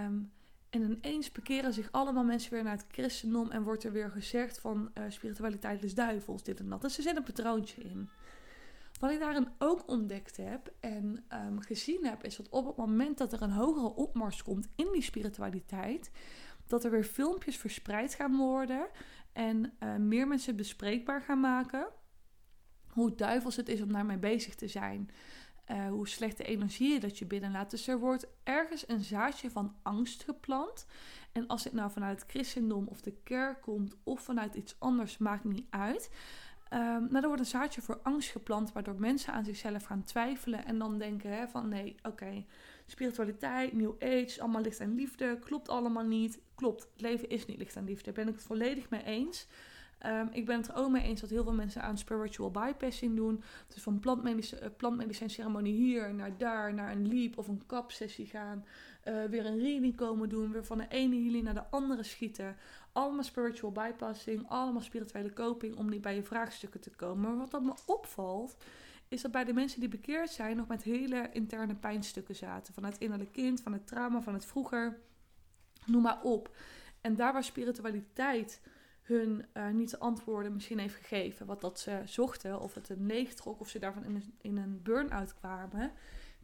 Um, 0.05 0.31
en 0.69 0.81
ineens 0.81 1.31
bekeren 1.31 1.73
zich 1.73 1.91
allemaal 1.91 2.23
mensen 2.23 2.53
weer 2.53 2.63
naar 2.63 2.77
het 2.77 2.85
christendom 2.91 3.51
en 3.51 3.63
wordt 3.63 3.83
er 3.83 3.91
weer 3.91 4.11
gezegd 4.11 4.59
van 4.59 4.91
uh, 4.93 5.03
spiritualiteit 5.07 5.83
is 5.83 5.93
duivels, 5.93 6.43
dit 6.43 6.59
en 6.59 6.69
dat. 6.69 6.81
Dus 6.81 6.97
er 6.97 7.03
zit 7.03 7.15
een 7.15 7.23
patroontje 7.23 7.81
in. 7.81 8.09
Wat 8.99 9.11
ik 9.11 9.19
daarin 9.19 9.47
ook 9.57 9.87
ontdekt 9.87 10.37
heb 10.37 10.73
en 10.79 11.25
um, 11.33 11.61
gezien 11.61 12.05
heb, 12.05 12.23
is 12.23 12.35
dat 12.35 12.49
op 12.49 12.65
het 12.65 12.75
moment 12.75 13.17
dat 13.17 13.33
er 13.33 13.41
een 13.41 13.51
hogere 13.51 13.95
opmars 13.95 14.43
komt 14.43 14.67
in 14.75 14.87
die 14.91 15.01
spiritualiteit, 15.01 16.11
dat 16.67 16.83
er 16.83 16.91
weer 16.91 17.03
filmpjes 17.03 17.57
verspreid 17.57 18.13
gaan 18.13 18.37
worden 18.37 18.87
en 19.33 19.73
uh, 19.79 19.95
meer 19.95 20.27
mensen 20.27 20.55
bespreekbaar 20.55 21.21
gaan 21.21 21.39
maken 21.39 21.87
hoe 22.97 23.15
duivels 23.15 23.55
het 23.55 23.69
is 23.69 23.81
om 23.81 23.91
daarmee 23.91 24.17
bezig 24.17 24.55
te 24.55 24.67
zijn. 24.67 25.09
Uh, 25.71 25.87
hoe 25.89 26.07
slechte 26.07 26.43
energie 26.43 26.99
dat 26.99 27.17
je 27.17 27.25
binnenlaat. 27.25 27.69
Dus 27.69 27.87
er 27.87 27.99
wordt 27.99 28.27
ergens 28.43 28.89
een 28.89 29.03
zaadje 29.03 29.49
van 29.49 29.75
angst 29.81 30.23
geplant. 30.23 30.85
En 31.31 31.47
als 31.47 31.63
het 31.63 31.73
nou 31.73 31.91
vanuit 31.91 32.21
het 32.21 32.29
christendom 32.29 32.87
of 32.87 33.01
de 33.01 33.13
kerk 33.23 33.61
komt 33.61 33.95
of 34.03 34.21
vanuit 34.21 34.55
iets 34.55 34.75
anders, 34.79 35.17
maakt 35.17 35.43
niet 35.43 35.65
uit. 35.69 36.09
Um, 36.73 37.07
nou, 37.09 37.15
er 37.15 37.27
wordt 37.27 37.39
een 37.39 37.45
zaadje 37.45 37.81
voor 37.81 37.99
angst 38.03 38.29
geplant, 38.29 38.73
waardoor 38.73 38.99
mensen 38.99 39.33
aan 39.33 39.45
zichzelf 39.45 39.83
gaan 39.83 40.03
twijfelen 40.03 40.65
en 40.65 40.77
dan 40.77 40.97
denken 40.97 41.31
hè, 41.31 41.47
van 41.47 41.69
nee, 41.69 41.95
oké, 42.03 42.45
spiritualiteit, 42.85 43.73
new 43.73 43.93
age, 43.99 44.41
allemaal 44.41 44.61
licht 44.61 44.79
en 44.79 44.95
liefde, 44.95 45.39
klopt 45.39 45.69
allemaal 45.69 46.05
niet. 46.05 46.39
Klopt, 46.55 46.87
het 46.91 47.01
leven 47.01 47.29
is 47.29 47.45
niet 47.45 47.57
licht 47.57 47.75
en 47.75 47.83
liefde, 47.83 48.03
daar 48.03 48.13
ben 48.13 48.27
ik 48.27 48.33
het 48.33 48.43
volledig 48.43 48.89
mee 48.89 49.03
eens. 49.03 49.47
Um, 50.05 50.29
ik 50.31 50.45
ben 50.45 50.57
het 50.57 50.67
er 50.67 50.75
ook 50.75 50.89
mee 50.89 51.03
eens 51.03 51.21
dat 51.21 51.29
heel 51.29 51.43
veel 51.43 51.53
mensen 51.53 51.81
aan 51.81 51.97
spiritual 51.97 52.51
bypassing 52.51 53.15
doen. 53.15 53.43
Dus 53.67 53.83
van 53.83 53.99
plantmedicijn, 53.99 54.63
uh, 54.63 54.69
plantmedicijn 54.77 55.29
ceremonie 55.29 55.73
hier 55.73 56.13
naar 56.13 56.37
daar, 56.37 56.73
naar 56.73 56.91
een 56.91 57.07
leap 57.07 57.37
of 57.37 57.47
een 57.47 57.65
kapsessie 57.65 58.25
gaan. 58.25 58.65
Uh, 59.05 59.23
weer 59.23 59.45
een 59.45 59.59
reading 59.59 59.95
komen 59.95 60.29
doen, 60.29 60.51
weer 60.51 60.65
van 60.65 60.77
de 60.77 60.87
ene 60.87 61.15
healing 61.15 61.43
naar 61.43 61.53
de 61.53 61.69
andere 61.69 62.03
schieten. 62.03 62.55
Allemaal 62.91 63.23
spiritual 63.23 63.71
bypassing, 63.71 64.49
allemaal 64.49 64.81
spirituele 64.81 65.33
coping 65.33 65.75
om 65.75 65.89
niet 65.89 66.01
bij 66.01 66.15
je 66.15 66.23
vraagstukken 66.23 66.79
te 66.79 66.89
komen. 66.95 67.29
Maar 67.29 67.37
wat 67.37 67.51
dat 67.51 67.63
me 67.63 67.73
opvalt, 67.85 68.57
is 69.07 69.21
dat 69.21 69.31
bij 69.31 69.43
de 69.43 69.53
mensen 69.53 69.79
die 69.79 69.89
bekeerd 69.89 70.29
zijn 70.29 70.57
nog 70.57 70.67
met 70.67 70.83
hele 70.83 71.29
interne 71.31 71.75
pijnstukken 71.75 72.35
zaten. 72.35 72.73
Van 72.73 72.83
het 72.83 72.97
innerlijke 72.97 73.33
kind, 73.33 73.61
van 73.61 73.73
het 73.73 73.87
trauma, 73.87 74.21
van 74.21 74.33
het 74.33 74.45
vroeger, 74.45 74.99
noem 75.85 76.01
maar 76.01 76.21
op. 76.21 76.55
En 77.01 77.15
daar 77.15 77.33
waar 77.33 77.43
spiritualiteit 77.43 78.61
hun 79.07 79.45
uh, 79.53 79.69
niet 79.69 79.89
de 79.89 79.99
antwoorden 79.99 80.53
misschien 80.53 80.79
heeft 80.79 80.95
gegeven 80.95 81.45
wat 81.45 81.61
dat 81.61 81.79
ze 81.79 82.01
zochten, 82.05 82.59
of 82.59 82.73
het 82.73 82.89
een 82.89 83.05
leegtrok, 83.05 83.59
of 83.59 83.69
ze 83.69 83.79
daarvan 83.79 84.03
in 84.03 84.15
een, 84.15 84.33
in 84.41 84.57
een 84.57 84.81
burn-out 84.83 85.35
kwamen, 85.35 85.91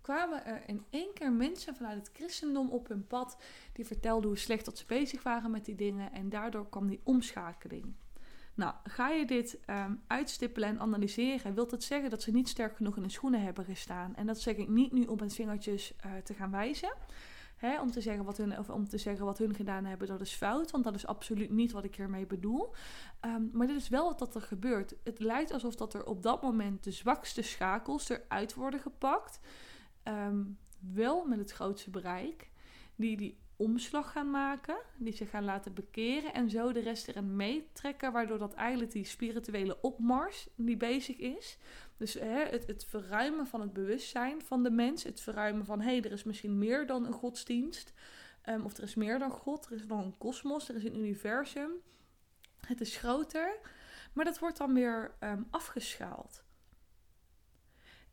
kwamen 0.01 0.45
er 0.45 0.63
in 0.65 0.85
één 0.89 1.13
keer 1.13 1.31
mensen 1.31 1.75
vanuit 1.75 1.97
het 1.97 2.09
christendom 2.13 2.69
op 2.69 2.87
hun 2.87 3.07
pad 3.07 3.37
die 3.73 3.85
vertelden 3.85 4.29
hoe 4.29 4.37
slecht 4.37 4.65
dat 4.65 4.77
ze 4.77 4.85
bezig 4.85 5.23
waren 5.23 5.51
met 5.51 5.65
die 5.65 5.75
dingen 5.75 6.11
en 6.11 6.29
daardoor 6.29 6.69
kwam 6.69 6.87
die 6.87 7.01
omschakeling. 7.03 7.93
Nou, 8.55 8.73
ga 8.83 9.09
je 9.09 9.25
dit 9.25 9.59
um, 9.69 10.01
uitstippelen 10.07 10.69
en 10.69 10.79
analyseren, 10.79 11.53
wilt 11.53 11.71
het 11.71 11.83
zeggen 11.83 12.09
dat 12.09 12.21
ze 12.21 12.31
niet 12.31 12.49
sterk 12.49 12.75
genoeg 12.75 12.97
in 12.97 13.03
de 13.03 13.09
schoenen 13.09 13.41
hebben 13.41 13.65
gestaan. 13.65 14.15
En 14.15 14.25
dat 14.25 14.39
zeg 14.39 14.55
ik 14.55 14.69
niet 14.69 14.91
nu 14.91 15.05
om 15.05 15.17
met 15.19 15.33
vingertjes 15.33 15.93
uh, 16.05 16.11
te 16.23 16.33
gaan 16.33 16.51
wijzen. 16.51 16.93
Hè, 17.63 17.81
om, 17.81 17.91
te 17.91 18.01
zeggen 18.01 18.25
wat 18.25 18.37
hun, 18.37 18.59
of 18.59 18.69
om 18.69 18.87
te 18.87 18.97
zeggen 18.97 19.25
wat 19.25 19.37
hun 19.37 19.55
gedaan 19.55 19.85
hebben, 19.85 20.07
dat 20.07 20.21
is 20.21 20.33
fout. 20.33 20.71
Want 20.71 20.83
dat 20.83 20.95
is 20.95 21.07
absoluut 21.07 21.49
niet 21.49 21.71
wat 21.71 21.83
ik 21.83 21.95
hiermee 21.95 22.25
bedoel. 22.25 22.73
Um, 23.21 23.49
maar 23.53 23.67
dit 23.67 23.75
is 23.75 23.89
wel 23.89 24.05
wat 24.05 24.19
dat 24.19 24.35
er 24.35 24.41
gebeurt. 24.41 24.95
Het 25.03 25.19
lijkt 25.19 25.51
alsof 25.51 25.75
dat 25.75 25.93
er 25.93 26.05
op 26.05 26.23
dat 26.23 26.41
moment 26.41 26.83
de 26.83 26.91
zwakste 26.91 27.41
schakels 27.41 28.09
eruit 28.09 28.53
worden 28.53 28.79
gepakt. 28.79 29.39
Um, 30.03 30.57
wel 30.79 31.25
met 31.25 31.37
het 31.37 31.51
grootste 31.51 31.89
bereik. 31.89 32.51
Die 32.95 33.17
die 33.17 33.42
omslag 33.63 34.11
gaan 34.11 34.31
maken, 34.31 34.77
die 34.97 35.13
zich 35.13 35.29
gaan 35.29 35.43
laten 35.43 35.73
bekeren 35.73 36.33
en 36.33 36.49
zo 36.49 36.71
de 36.71 36.79
rest 36.79 37.07
erin 37.07 37.35
meetrekken, 37.35 38.11
waardoor 38.11 38.37
dat 38.37 38.53
eigenlijk 38.53 38.91
die 38.91 39.05
spirituele 39.05 39.81
opmars 39.81 40.47
die 40.55 40.77
bezig 40.77 41.17
is, 41.17 41.57
dus 41.97 42.13
hè, 42.13 42.45
het, 42.45 42.67
het 42.67 42.85
verruimen 42.85 43.47
van 43.47 43.61
het 43.61 43.73
bewustzijn 43.73 44.41
van 44.41 44.63
de 44.63 44.71
mens. 44.71 45.03
Het 45.03 45.21
verruimen 45.21 45.65
van 45.65 45.81
hé, 45.81 45.85
hey, 45.85 46.01
er 46.01 46.11
is 46.11 46.23
misschien 46.23 46.57
meer 46.57 46.87
dan 46.87 47.05
een 47.05 47.13
godsdienst. 47.13 47.93
Um, 48.49 48.65
of 48.65 48.77
er 48.77 48.83
is 48.83 48.95
meer 48.95 49.19
dan 49.19 49.31
God. 49.31 49.65
Er 49.65 49.71
is 49.71 49.85
nog 49.85 50.05
een 50.05 50.17
kosmos. 50.17 50.69
Er 50.69 50.75
is 50.75 50.83
een 50.83 50.97
universum. 50.97 51.71
Het 52.67 52.81
is 52.81 52.97
groter. 52.97 53.59
Maar 54.13 54.25
dat 54.25 54.39
wordt 54.39 54.57
dan 54.57 54.73
weer 54.73 55.15
um, 55.19 55.47
afgeschaald. 55.49 56.43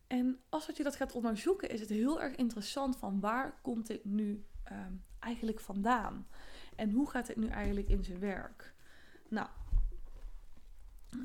En 0.07 0.39
als 0.49 0.69
je 0.73 0.83
dat 0.83 0.95
gaat 0.95 1.11
onderzoeken, 1.11 1.69
is 1.69 1.79
het 1.79 1.89
heel 1.89 2.21
erg 2.21 2.35
interessant 2.35 2.97
van 2.97 3.19
waar 3.19 3.59
komt 3.61 3.87
dit 3.87 4.05
nu 4.05 4.45
um, 4.71 5.03
eigenlijk 5.21 5.59
vandaan? 5.59 6.27
En 6.75 6.91
hoe 6.91 7.09
gaat 7.09 7.27
het 7.27 7.37
nu 7.37 7.47
eigenlijk 7.47 7.89
in 7.89 8.03
zijn 8.03 8.19
werk? 8.19 8.73
Nou, 9.27 9.47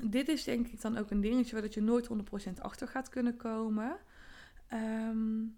dit 0.03 0.27
is 0.27 0.43
denk 0.43 0.67
ik 0.67 0.81
dan 0.81 0.97
ook 0.97 1.11
een 1.11 1.21
dingetje 1.21 1.53
waar 1.53 1.61
dat 1.61 1.73
je 1.73 1.81
nooit 1.81 2.09
100% 2.47 2.61
achter 2.61 2.87
gaat 2.87 3.09
kunnen 3.09 3.37
komen. 3.37 3.97
Um, 4.73 5.57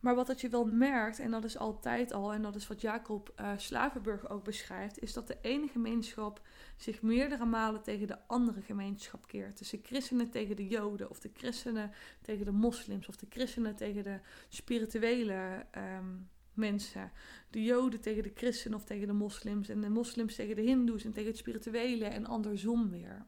maar 0.00 0.14
wat 0.14 0.26
dat 0.26 0.40
je 0.40 0.48
wel 0.48 0.64
merkt, 0.64 1.18
en 1.18 1.30
dat 1.30 1.44
is 1.44 1.58
altijd 1.58 2.12
al, 2.12 2.32
en 2.32 2.42
dat 2.42 2.54
is 2.54 2.66
wat 2.66 2.80
Jacob 2.80 3.32
uh, 3.40 3.52
Slavenburg 3.56 4.28
ook 4.28 4.44
beschrijft, 4.44 5.02
is 5.02 5.12
dat 5.12 5.26
de 5.26 5.38
ene 5.42 5.68
gemeenschap 5.68 6.40
zich 6.76 7.02
meerdere 7.02 7.44
malen 7.44 7.82
tegen 7.82 8.06
de 8.06 8.18
andere 8.26 8.60
gemeenschap 8.60 9.26
keert. 9.26 9.58
Dus 9.58 9.70
de 9.70 9.80
christenen 9.82 10.30
tegen 10.30 10.56
de 10.56 10.68
joden, 10.68 11.10
of 11.10 11.20
de 11.20 11.30
christenen 11.34 11.92
tegen 12.22 12.44
de 12.44 12.52
moslims, 12.52 13.08
of 13.08 13.16
de 13.16 13.26
christenen 13.28 13.76
tegen 13.76 14.02
de 14.02 14.18
spirituele 14.48 15.66
um, 15.98 16.28
mensen. 16.54 17.12
De 17.50 17.62
Joden 17.62 18.00
tegen 18.00 18.22
de 18.22 18.32
christenen 18.34 18.78
of 18.78 18.84
tegen 18.84 19.06
de 19.06 19.12
moslims. 19.12 19.68
En 19.68 19.80
de 19.80 19.88
moslims 19.88 20.34
tegen 20.34 20.56
de 20.56 20.62
hindoes 20.62 21.04
en 21.04 21.12
tegen 21.12 21.28
het 21.28 21.38
spirituele 21.38 22.04
en 22.04 22.26
andersom 22.26 22.90
weer. 22.90 23.26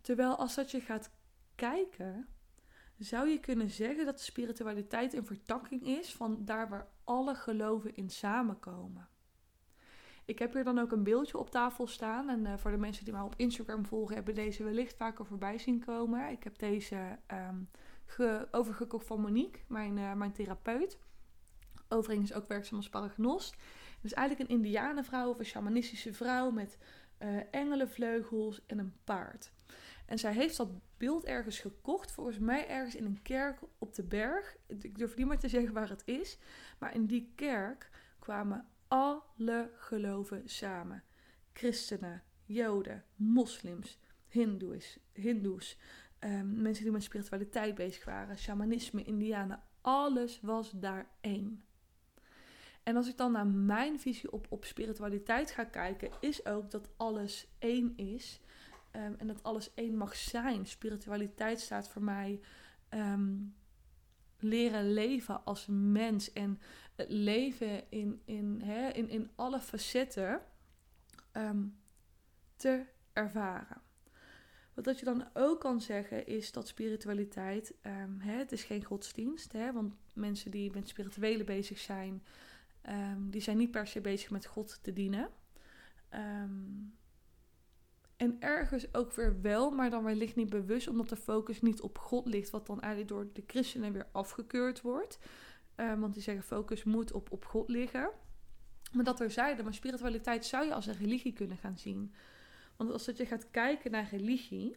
Terwijl 0.00 0.36
als 0.36 0.54
dat 0.54 0.70
je 0.70 0.80
gaat 0.80 1.10
kijken, 1.54 2.28
zou 2.98 3.28
je 3.28 3.40
kunnen 3.40 3.70
zeggen 3.70 4.04
dat 4.04 4.16
de 4.16 4.24
spiritualiteit 4.24 5.14
een 5.14 5.26
vertakking 5.26 5.86
is 5.86 6.14
van 6.14 6.44
daar 6.44 6.68
waar 6.68 6.88
alle 7.04 7.34
geloven 7.34 7.94
in 7.94 8.10
samenkomen. 8.10 9.08
Ik 10.24 10.38
heb 10.38 10.52
hier 10.52 10.64
dan 10.64 10.78
ook 10.78 10.92
een 10.92 11.02
beeldje 11.02 11.38
op 11.38 11.50
tafel 11.50 11.86
staan. 11.86 12.28
En 12.28 12.44
uh, 12.44 12.56
voor 12.56 12.70
de 12.70 12.76
mensen 12.76 13.04
die 13.04 13.12
mij 13.12 13.22
op 13.22 13.34
Instagram 13.36 13.86
volgen, 13.86 14.14
hebben 14.14 14.34
deze 14.34 14.64
wellicht 14.64 14.96
vaker 14.96 15.26
voorbij 15.26 15.58
zien 15.58 15.84
komen. 15.84 16.30
Ik 16.30 16.44
heb 16.44 16.58
deze 16.58 17.18
um, 17.48 17.68
overgekocht 18.50 19.06
van 19.06 19.20
Monique, 19.20 19.60
mijn, 19.66 19.96
uh, 19.96 20.12
mijn 20.12 20.32
therapeut 20.32 20.98
overigens 21.90 22.32
ook 22.32 22.48
werkzaam 22.48 22.76
als 22.76 22.88
paragnost. 22.88 23.56
Dus 24.00 24.12
eigenlijk 24.12 24.50
een 24.50 24.56
indianenvrouw 24.56 25.30
of 25.30 25.38
een 25.38 25.44
shamanistische 25.44 26.12
vrouw 26.12 26.50
met 26.50 26.78
uh, 27.18 27.40
engelenvleugels 27.50 28.66
en 28.66 28.78
een 28.78 28.94
paard. 29.04 29.52
En 30.06 30.18
zij 30.18 30.32
heeft 30.32 30.56
dat 30.56 30.68
beeld 30.96 31.24
ergens 31.24 31.58
gekocht, 31.58 32.12
volgens 32.12 32.38
mij 32.38 32.68
ergens 32.68 32.94
in 32.94 33.04
een 33.04 33.22
kerk 33.22 33.60
op 33.78 33.94
de 33.94 34.02
berg. 34.02 34.56
Ik 34.66 34.98
durf 34.98 35.16
niet 35.16 35.26
meer 35.26 35.38
te 35.38 35.48
zeggen 35.48 35.72
waar 35.72 35.88
het 35.88 36.02
is. 36.04 36.38
Maar 36.78 36.94
in 36.94 37.06
die 37.06 37.32
kerk 37.34 37.90
kwamen 38.18 38.66
alle 38.88 39.70
geloven 39.76 40.42
samen. 40.48 41.02
Christenen, 41.52 42.22
Joden, 42.44 43.04
moslims, 43.16 43.98
Hindoes, 44.28 44.98
Hindoes 45.12 45.78
um, 46.24 46.62
mensen 46.62 46.84
die 46.84 46.92
met 46.92 47.02
spiritualiteit 47.02 47.74
bezig 47.74 48.04
waren, 48.04 48.38
shamanisme, 48.38 49.04
indianen. 49.04 49.62
Alles 49.80 50.40
was 50.40 50.70
daar 50.70 51.10
één. 51.20 51.62
En 52.90 52.96
als 52.96 53.08
ik 53.08 53.16
dan 53.16 53.32
naar 53.32 53.46
mijn 53.46 54.00
visie 54.00 54.32
op, 54.32 54.46
op 54.48 54.64
spiritualiteit 54.64 55.50
ga 55.50 55.64
kijken, 55.64 56.10
is 56.20 56.46
ook 56.46 56.70
dat 56.70 56.88
alles 56.96 57.46
één 57.58 57.96
is. 57.96 58.40
Um, 58.96 59.14
en 59.18 59.26
dat 59.26 59.42
alles 59.42 59.74
één 59.74 59.96
mag 59.96 60.16
zijn. 60.16 60.66
Spiritualiteit 60.66 61.60
staat 61.60 61.88
voor 61.88 62.02
mij 62.02 62.40
um, 62.90 63.54
leren 64.38 64.92
leven 64.92 65.44
als 65.44 65.66
mens. 65.70 66.32
En 66.32 66.60
het 66.94 67.10
leven 67.10 67.90
in, 67.90 68.20
in, 68.24 68.60
hè, 68.64 68.88
in, 68.88 69.08
in 69.08 69.30
alle 69.34 69.60
facetten 69.60 70.40
um, 71.32 71.78
te 72.56 72.84
ervaren. 73.12 73.82
Wat 74.74 74.84
dat 74.84 74.98
je 74.98 75.04
dan 75.04 75.28
ook 75.34 75.60
kan 75.60 75.80
zeggen 75.80 76.26
is 76.26 76.52
dat 76.52 76.68
spiritualiteit, 76.68 77.74
hè, 78.18 78.32
het 78.32 78.52
is 78.52 78.64
geen 78.64 78.84
godsdienst. 78.84 79.52
Hè, 79.52 79.72
want 79.72 79.94
mensen 80.14 80.50
die 80.50 80.70
met 80.70 80.88
spirituele 80.88 81.44
bezig 81.44 81.78
zijn, 81.78 82.22
Um, 82.88 83.30
die 83.30 83.40
zijn 83.40 83.56
niet 83.56 83.70
per 83.70 83.86
se 83.86 84.00
bezig 84.00 84.30
met 84.30 84.46
God 84.46 84.78
te 84.82 84.92
dienen. 84.92 85.28
Um, 86.14 86.98
En 88.16 88.36
ergens 88.40 88.94
ook 88.94 89.12
weer 89.12 89.40
wel, 89.40 89.70
maar 89.70 89.90
dan 89.90 90.04
wellicht 90.04 90.36
niet 90.36 90.50
bewust, 90.50 90.88
omdat 90.88 91.08
de 91.08 91.16
focus 91.16 91.60
niet 91.60 91.80
op 91.80 91.98
God 91.98 92.26
ligt, 92.26 92.50
wat 92.50 92.66
dan 92.66 92.80
eigenlijk 92.80 93.12
door 93.12 93.28
de 93.32 93.42
christenen 93.46 93.92
weer 93.92 94.06
afgekeurd 94.12 94.80
wordt. 94.80 95.18
Uh, 95.76 96.00
want 96.00 96.14
die 96.14 96.22
zeggen 96.22 96.44
focus 96.44 96.84
moet 96.84 97.12
op, 97.12 97.32
op 97.32 97.44
God 97.44 97.68
liggen. 97.68 98.10
Maar 98.92 99.04
dat 99.04 99.20
er 99.20 99.30
zeiden, 99.30 99.64
maar 99.64 99.74
spiritualiteit 99.74 100.44
zou 100.44 100.66
je 100.66 100.74
als 100.74 100.86
een 100.86 100.96
religie 100.98 101.32
kunnen 101.32 101.56
gaan 101.56 101.78
zien. 101.78 102.14
Want 102.76 102.90
als 102.90 103.04
je 103.04 103.26
gaat 103.26 103.50
kijken 103.50 103.90
naar 103.90 104.08
religie, 104.10 104.76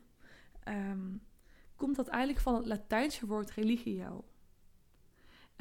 komt 1.76 1.96
dat 1.96 2.08
eigenlijk 2.08 2.44
van 2.44 2.56
het 2.56 2.66
Latijnse 2.66 3.26
woord 3.26 3.52
religio. 3.52 4.26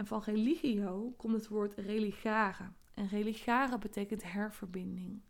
En 0.02 0.08
van 0.08 0.22
religio 0.24 1.14
komt 1.16 1.34
het 1.34 1.48
woord 1.48 1.74
religare. 1.74 2.64
En 2.94 3.08
religare 3.08 3.78
betekent 3.78 4.32
herverbinding. 4.32 5.22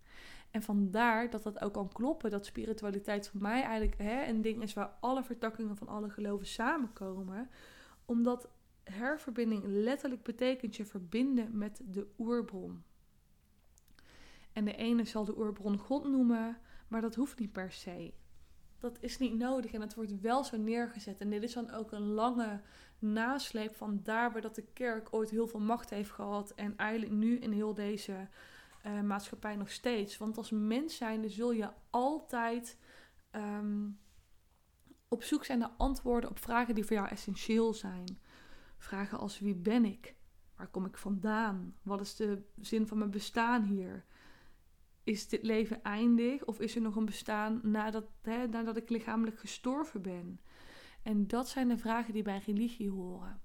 En 0.50 0.62
vandaar 0.62 1.30
dat 1.30 1.42
dat 1.42 1.60
ook 1.60 1.72
kan 1.72 1.88
kloppen, 1.88 2.30
dat 2.30 2.46
spiritualiteit 2.46 3.28
voor 3.28 3.40
mij 3.40 3.62
eigenlijk 3.62 3.98
hè, 3.98 4.26
een 4.26 4.42
ding 4.42 4.62
is 4.62 4.72
waar 4.72 4.96
alle 5.00 5.22
vertakkingen 5.22 5.76
van 5.76 5.88
alle 5.88 6.10
geloven 6.10 6.46
samenkomen. 6.46 7.50
Omdat 8.04 8.48
herverbinding 8.84 9.62
letterlijk 9.66 10.22
betekent 10.22 10.76
je 10.76 10.84
verbinden 10.84 11.58
met 11.58 11.80
de 11.84 12.06
oerbron. 12.18 12.82
En 14.52 14.64
de 14.64 14.76
ene 14.76 15.04
zal 15.04 15.24
de 15.24 15.38
oerbron 15.38 15.78
God 15.78 16.04
noemen, 16.04 16.58
maar 16.88 17.00
dat 17.00 17.14
hoeft 17.14 17.38
niet 17.38 17.52
per 17.52 17.72
se. 17.72 18.12
Dat 18.82 18.98
is 19.00 19.18
niet 19.18 19.38
nodig 19.38 19.72
en 19.72 19.80
het 19.80 19.94
wordt 19.94 20.20
wel 20.20 20.44
zo 20.44 20.56
neergezet. 20.56 21.20
En 21.20 21.30
dit 21.30 21.42
is 21.42 21.52
dan 21.52 21.70
ook 21.70 21.92
een 21.92 22.06
lange 22.06 22.60
nasleep 22.98 23.74
van 23.74 24.00
daar 24.02 24.32
waar 24.32 24.40
dat 24.40 24.54
de 24.54 24.64
kerk 24.72 25.08
ooit 25.10 25.30
heel 25.30 25.46
veel 25.46 25.60
macht 25.60 25.90
heeft 25.90 26.10
gehad. 26.10 26.54
En 26.54 26.76
eigenlijk 26.76 27.12
nu 27.12 27.38
in 27.38 27.52
heel 27.52 27.74
deze 27.74 28.28
uh, 28.86 29.00
maatschappij 29.00 29.56
nog 29.56 29.70
steeds. 29.70 30.18
Want 30.18 30.36
als 30.36 30.50
mens 30.50 30.96
zijnde 30.96 31.28
zul 31.28 31.52
je 31.52 31.70
altijd 31.90 32.78
ehm, 33.30 33.88
op 35.08 35.22
zoek 35.22 35.44
zijn 35.44 35.58
naar 35.58 35.74
antwoorden 35.76 36.30
op 36.30 36.38
vragen 36.38 36.74
die 36.74 36.84
voor 36.84 36.96
jou 36.96 37.08
essentieel 37.08 37.74
zijn. 37.74 38.18
Vragen 38.78 39.18
als 39.18 39.38
wie 39.38 39.54
ben 39.54 39.84
ik? 39.84 40.14
Waar 40.56 40.68
kom 40.68 40.84
ik 40.84 40.96
vandaan? 40.96 41.76
Wat 41.82 42.00
is 42.00 42.16
de 42.16 42.42
zin 42.60 42.86
van 42.86 42.98
mijn 42.98 43.10
bestaan 43.10 43.62
hier? 43.62 44.04
Is 45.04 45.28
dit 45.28 45.42
leven 45.42 45.82
eindig 45.82 46.44
of 46.44 46.60
is 46.60 46.74
er 46.74 46.80
nog 46.80 46.96
een 46.96 47.04
bestaan 47.04 47.60
nadat, 47.62 48.04
hè, 48.22 48.46
nadat 48.46 48.76
ik 48.76 48.90
lichamelijk 48.90 49.38
gestorven 49.38 50.02
ben? 50.02 50.40
En 51.02 51.26
dat 51.26 51.48
zijn 51.48 51.68
de 51.68 51.78
vragen 51.78 52.12
die 52.12 52.22
bij 52.22 52.42
religie 52.46 52.90
horen. 52.90 53.40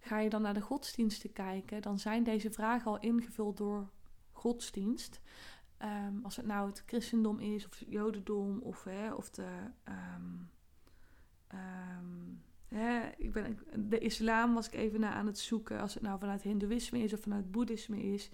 Ga 0.00 0.18
je 0.18 0.28
dan 0.28 0.42
naar 0.42 0.54
de 0.54 0.60
godsdiensten 0.60 1.32
kijken, 1.32 1.82
dan 1.82 1.98
zijn 1.98 2.24
deze 2.24 2.50
vragen 2.50 2.90
al 2.90 3.00
ingevuld 3.00 3.56
door 3.56 3.90
godsdienst. 4.32 5.20
Um, 5.82 6.24
als 6.24 6.36
het 6.36 6.46
nou 6.46 6.68
het 6.68 6.82
christendom 6.86 7.38
is, 7.38 7.66
of 7.66 7.78
het 7.78 7.88
jodendom, 7.88 8.58
of, 8.58 8.84
hè, 8.84 9.14
of 9.14 9.30
de, 9.30 9.48
um, 9.88 10.50
um, 11.52 12.42
hè, 12.68 13.08
ik 13.16 13.32
ben, 13.32 13.58
de 13.76 13.98
islam 13.98 14.54
was 14.54 14.66
ik 14.66 14.74
even 14.74 15.00
naar 15.00 15.12
aan 15.12 15.26
het 15.26 15.38
zoeken. 15.38 15.80
Als 15.80 15.94
het 15.94 16.02
nou 16.02 16.18
vanuit 16.18 16.42
hindoeïsme 16.42 16.98
is 16.98 17.12
of 17.12 17.20
vanuit 17.20 17.50
boeddhisme 17.50 18.02
is. 18.02 18.30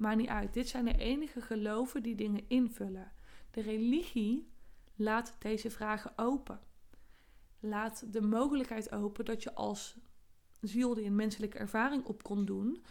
Maar 0.00 0.16
niet 0.16 0.28
uit. 0.28 0.52
Dit 0.52 0.68
zijn 0.68 0.84
de 0.84 0.96
enige 0.96 1.40
geloven 1.40 2.02
die 2.02 2.14
dingen 2.14 2.48
invullen. 2.48 3.12
De 3.50 3.60
religie 3.60 4.52
laat 4.94 5.36
deze 5.38 5.70
vragen 5.70 6.12
open. 6.16 6.60
Laat 7.58 8.12
de 8.12 8.20
mogelijkheid 8.20 8.92
open 8.92 9.24
dat 9.24 9.42
je 9.42 9.54
als 9.54 9.98
ziel 10.60 10.94
die 10.94 11.04
een 11.04 11.14
menselijke 11.14 11.58
ervaring 11.58 12.04
op 12.04 12.22
kon 12.22 12.44
doen, 12.44 12.84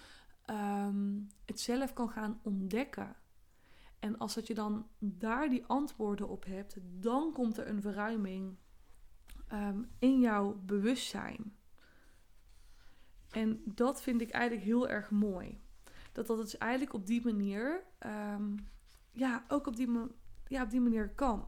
um, 0.49 1.27
het 1.45 1.59
zelf 1.59 1.93
kan 1.93 2.09
gaan 2.09 2.39
ontdekken. 2.43 3.15
En 3.99 4.17
als 4.17 4.33
dat 4.33 4.47
je 4.47 4.53
dan 4.53 4.87
daar 4.99 5.49
die 5.49 5.65
antwoorden 5.65 6.27
op 6.29 6.45
hebt, 6.45 6.77
dan 6.81 7.33
komt 7.33 7.57
er 7.57 7.67
een 7.67 7.81
verruiming 7.81 8.57
um, 9.53 9.89
in 9.99 10.19
jouw 10.19 10.61
bewustzijn. 10.65 11.55
En 13.29 13.61
dat 13.65 14.01
vind 14.01 14.21
ik 14.21 14.29
eigenlijk 14.29 14.65
heel 14.65 14.87
erg 14.87 15.11
mooi. 15.11 15.61
Dat 16.19 16.27
dat 16.27 16.38
dus 16.38 16.57
eigenlijk 16.57 16.93
op 16.93 17.05
die 17.05 17.23
manier, 17.23 17.83
um, 18.35 18.67
ja, 19.11 19.43
ook 19.47 19.67
op 19.67 19.75
die, 19.75 19.89
ja, 20.47 20.63
op 20.63 20.69
die 20.69 20.81
manier 20.81 21.09
kan. 21.09 21.47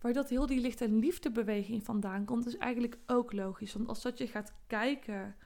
Waar 0.00 0.12
dat 0.12 0.28
heel 0.28 0.46
die 0.46 0.60
licht- 0.60 0.80
en 0.80 0.98
liefdebeweging 0.98 1.84
vandaan 1.84 2.24
komt, 2.24 2.46
is 2.46 2.56
eigenlijk 2.56 2.98
ook 3.06 3.32
logisch. 3.32 3.72
Want 3.72 3.88
als 3.88 4.02
dat 4.02 4.18
je 4.18 4.26
gaat 4.26 4.54
kijken 4.66 5.36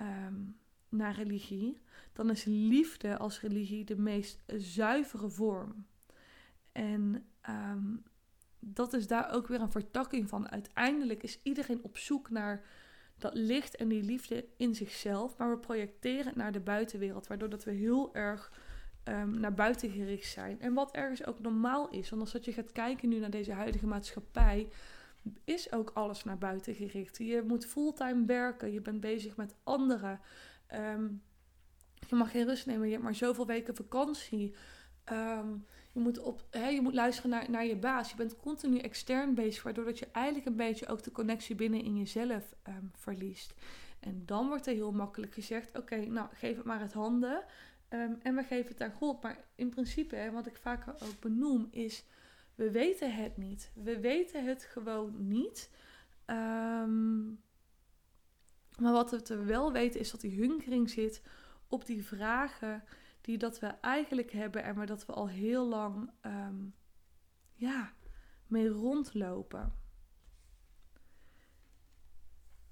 um, 0.00 0.56
naar 0.88 1.14
religie, 1.14 1.82
dan 2.12 2.30
is 2.30 2.44
liefde 2.44 3.18
als 3.18 3.40
religie 3.40 3.84
de 3.84 3.96
meest 3.96 4.42
zuivere 4.46 5.30
vorm. 5.30 5.86
En 6.72 7.26
um, 7.48 8.02
dat 8.58 8.92
is 8.92 9.06
daar 9.06 9.32
ook 9.32 9.46
weer 9.46 9.60
een 9.60 9.70
vertakking 9.70 10.28
van. 10.28 10.50
Uiteindelijk 10.50 11.22
is 11.22 11.40
iedereen 11.42 11.82
op 11.82 11.98
zoek 11.98 12.30
naar 12.30 12.64
dat 13.22 13.34
licht 13.34 13.76
en 13.76 13.88
die 13.88 14.02
liefde 14.02 14.44
in 14.56 14.74
zichzelf, 14.74 15.36
maar 15.36 15.50
we 15.50 15.58
projecteren 15.58 16.26
het 16.26 16.36
naar 16.36 16.52
de 16.52 16.60
buitenwereld, 16.60 17.26
waardoor 17.26 17.48
dat 17.48 17.64
we 17.64 17.70
heel 17.70 18.14
erg 18.14 18.52
um, 19.04 19.40
naar 19.40 19.54
buiten 19.54 19.90
gericht 19.90 20.30
zijn. 20.30 20.60
En 20.60 20.74
wat 20.74 20.90
ergens 20.90 21.26
ook 21.26 21.40
normaal 21.40 21.90
is, 21.90 22.10
want 22.10 22.22
als 22.22 22.32
dat 22.32 22.44
je 22.44 22.52
gaat 22.52 22.72
kijken 22.72 23.08
nu 23.08 23.18
naar 23.18 23.30
deze 23.30 23.52
huidige 23.52 23.86
maatschappij, 23.86 24.68
is 25.44 25.72
ook 25.72 25.90
alles 25.94 26.24
naar 26.24 26.38
buiten 26.38 26.74
gericht. 26.74 27.18
Je 27.18 27.42
moet 27.46 27.66
fulltime 27.66 28.24
werken, 28.26 28.72
je 28.72 28.80
bent 28.80 29.00
bezig 29.00 29.36
met 29.36 29.54
anderen. 29.62 30.20
Um, 30.74 31.22
je 32.08 32.16
mag 32.16 32.30
geen 32.30 32.46
rust 32.46 32.66
nemen, 32.66 32.86
je 32.86 32.92
hebt 32.92 33.04
maar 33.04 33.14
zoveel 33.14 33.46
weken 33.46 33.76
vakantie. 33.76 34.54
Um, 35.12 35.66
je, 35.92 36.00
moet 36.00 36.18
op, 36.18 36.44
hè, 36.50 36.68
je 36.68 36.80
moet 36.80 36.94
luisteren 36.94 37.30
naar, 37.30 37.50
naar 37.50 37.66
je 37.66 37.76
baas. 37.76 38.10
Je 38.10 38.16
bent 38.16 38.36
continu 38.36 38.78
extern 38.78 39.34
bezig, 39.34 39.62
waardoor 39.62 39.84
dat 39.84 39.98
je 39.98 40.08
eigenlijk 40.12 40.46
een 40.46 40.56
beetje 40.56 40.86
ook 40.86 41.02
de 41.02 41.12
connectie 41.12 41.54
binnen 41.54 41.84
in 41.84 41.96
jezelf 41.96 42.54
um, 42.68 42.90
verliest. 42.94 43.54
En 44.00 44.22
dan 44.26 44.48
wordt 44.48 44.66
er 44.66 44.74
heel 44.74 44.92
makkelijk 44.92 45.34
gezegd: 45.34 45.78
oké, 45.78 45.96
nou 45.96 46.28
geef 46.32 46.56
het 46.56 46.64
maar 46.64 46.80
het 46.80 46.92
handen. 46.92 47.44
Um, 47.88 48.18
en 48.22 48.34
we 48.34 48.42
geven 48.42 48.72
het 48.72 48.80
aan 48.80 48.92
God. 48.92 49.22
Maar 49.22 49.44
in 49.54 49.68
principe, 49.68 50.16
hè, 50.16 50.30
wat 50.30 50.46
ik 50.46 50.56
vaker 50.56 50.92
ook 50.92 51.20
benoem, 51.20 51.68
is: 51.70 52.04
we 52.54 52.70
weten 52.70 53.14
het 53.14 53.36
niet. 53.36 53.70
We 53.74 54.00
weten 54.00 54.46
het 54.46 54.64
gewoon 54.64 55.28
niet. 55.28 55.70
Um, 56.26 57.40
maar 58.78 58.92
wat 58.92 59.28
we 59.28 59.44
wel 59.44 59.72
weten 59.72 60.00
is 60.00 60.10
dat 60.10 60.20
die 60.20 60.40
hunkering 60.40 60.90
zit 60.90 61.22
op 61.68 61.86
die 61.86 62.04
vragen 62.04 62.84
die 63.22 63.38
dat 63.38 63.58
we 63.58 63.66
eigenlijk 63.66 64.30
hebben 64.30 64.62
en 64.62 64.74
waar 64.74 64.86
dat 64.86 65.06
we 65.06 65.12
al 65.12 65.28
heel 65.28 65.68
lang 65.68 66.10
um, 66.22 66.74
ja, 67.54 67.92
mee 68.46 68.68
rondlopen. 68.68 69.74